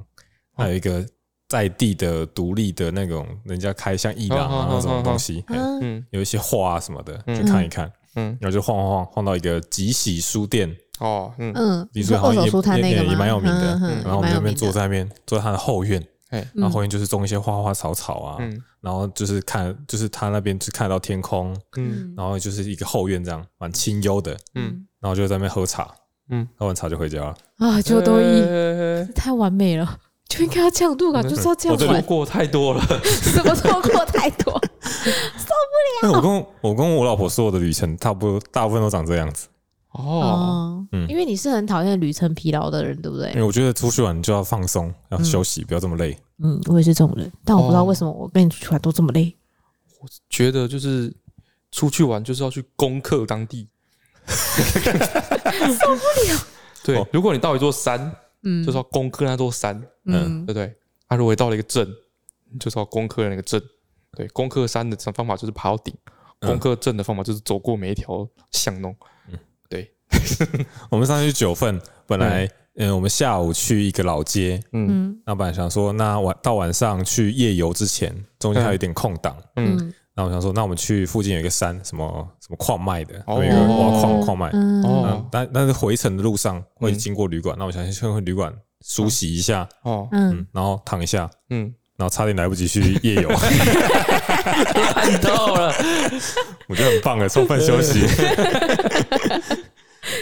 [0.56, 1.04] 还有一个
[1.46, 11.52] 在地的独立的那种人家开像艺廊啊那种东西，嗯，有一些画啊什么的，去看一看，嗯，然后就晃晃晃晃到一个吉喜书店，哦，嗯。
[11.54, 11.88] 嗯，
[12.22, 16.02] 二手书摊那个也蛮有名的，然后我们那边坐在那边，坐在他的后院，
[16.54, 18.38] 然后后院就是种一些花花草草啊，
[18.80, 25.88] 然后就是看，就是他那边就看到天空，嗯，然后就是一个后院这样，蛮清幽的，嗯，然后就在那边喝茶。
[26.32, 27.34] 嗯，喝完茶就回家了。
[27.56, 27.82] 啊！
[27.82, 29.98] 就多一，太完美了，
[30.28, 32.00] 就应该要这样度啊，就是要这样玩。
[32.00, 34.52] 错过太多了， 什么错过太多，
[34.86, 35.52] 受
[36.00, 36.12] 不了。
[36.12, 39.48] 我跟我跟我老婆所有的旅程，差不多大部分都长这样子。
[39.90, 43.30] 哦，嗯，因为你是很讨厌旅程疲劳的人，对不对？
[43.30, 46.16] 因为我觉得出去玩就要放松，要休息，不要这么累。
[46.38, 49.36] 嗯，我也是这种人，但我不知道为什么我跟你出去玩都这么累。
[50.00, 51.12] 我觉得就是
[51.72, 53.68] 出去玩就是要去攻克当地。
[54.26, 56.46] 受不了。
[56.84, 58.14] 对，如果你到一座山，
[58.44, 60.72] 嗯，就是要攻克那座山，嗯，对不对？
[61.08, 61.86] 他如果到了一个镇，
[62.60, 63.60] 就是要攻克那个镇。
[64.12, 65.92] 对，攻克山的方法就是爬到顶，
[66.40, 68.96] 攻克镇的方法就是走过每一条巷弄。
[70.90, 79.92] 我们上去九份，本来嗯，我们下午去一个老街，嗯，那本来想说，那晚到晚上去夜游之前，中间还有一点空档，嗯。
[80.12, 82.06] 那我想说，那我们去附近有一个山，什么
[82.40, 84.50] 什么矿脉的，有一个挖矿矿脉。
[84.82, 88.52] 哦，但但是回程的路上会经过旅馆，那我想先去旅馆
[88.84, 93.28] 梳洗一下，哦，嗯，然后躺一下，嗯，然后差点来不及去夜游，
[94.92, 95.72] 看到了，
[96.68, 98.00] 我觉得很棒诶，充分休息。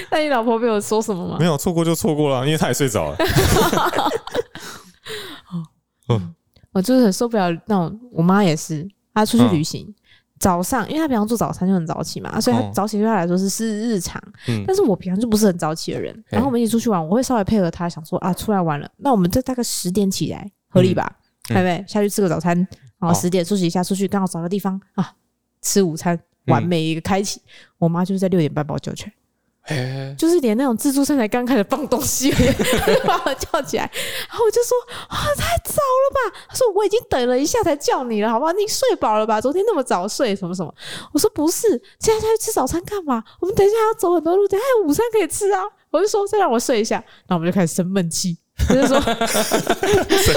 [0.12, 1.36] 那你老婆没有说什么吗？
[1.38, 3.16] 没有，错过就错过了，因为她也睡着了。
[6.08, 6.34] 嗯，
[6.72, 8.88] 我就是很受不了那种，我妈也是。
[9.14, 9.94] 她出去旅行，嗯、
[10.38, 14.22] 早上，因为他平常做早餐就很早起嘛，所以他早起对他来说是是日常。
[14.46, 21.16] 嗯、但是我平常就不是很早起的人，然后我们一起出去玩，我会稍微配合他，想说啊，出来玩了，那我们就大概十点起来，合理吧？
[21.48, 21.84] 对不对？
[21.88, 22.56] 下去吃个早餐，
[23.00, 25.12] 然后十点休息一下，出去刚好找个地方啊，
[25.62, 27.40] 吃午餐，完美一个开启。
[27.40, 29.12] 嗯、我妈就是在六点半把我叫起来。
[30.16, 32.32] 就是连那种自助餐才刚开始放东西，
[33.04, 33.90] 把我叫起来，
[34.28, 34.76] 然后我就说
[35.08, 36.38] 啊，太早了吧？
[36.48, 38.52] 他说我已经等了一下才叫你了，好不好？
[38.52, 39.40] 你睡饱了吧？
[39.40, 40.74] 昨天那么早睡，什么什么？
[41.12, 41.68] 我说不是，
[42.00, 43.22] 现在才去吃早餐干嘛？
[43.40, 45.62] 我们等一下要走很多路，等下有午餐可以吃啊！
[45.90, 46.96] 我就说再让我睡一下，
[47.26, 48.38] 然后我们就开始生闷气。
[48.66, 49.14] 他就说生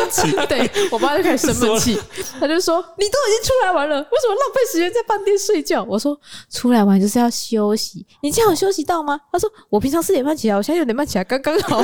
[0.10, 2.00] 气， 对我爸就开始生闷气。
[2.40, 6.18] 他就说：“你都已经出来玩了，为什么浪费时间在饭店睡觉？”我说
[6.50, 11.84] ：“出来玩就是要休息，你今天有休息到吗？”他说：“我平常四点半起来，我现在六点半起来，刚刚好。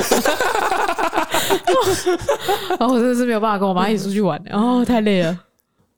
[2.78, 5.36] 然后我真的是没有办法跟我妈一起出去玩，哦，太累了。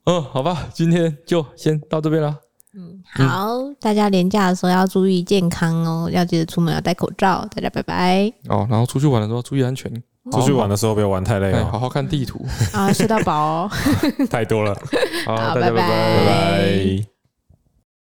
[0.06, 2.34] 嗯，好吧，今天就先到这边了。
[2.74, 7.46] 嗯，好，大家连假的时候要注意健康哦，要记得出门要戴口罩。
[7.54, 8.32] 大家拜拜。
[8.48, 9.90] 哦，然后出去玩的时候注意安全。
[10.30, 12.44] 出去玩的时候不要玩太累哦，好好看地图。
[12.72, 13.70] 啊，睡到饱哦，
[14.30, 14.76] 太多了。
[15.26, 17.19] 好，大家拜拜，拜拜。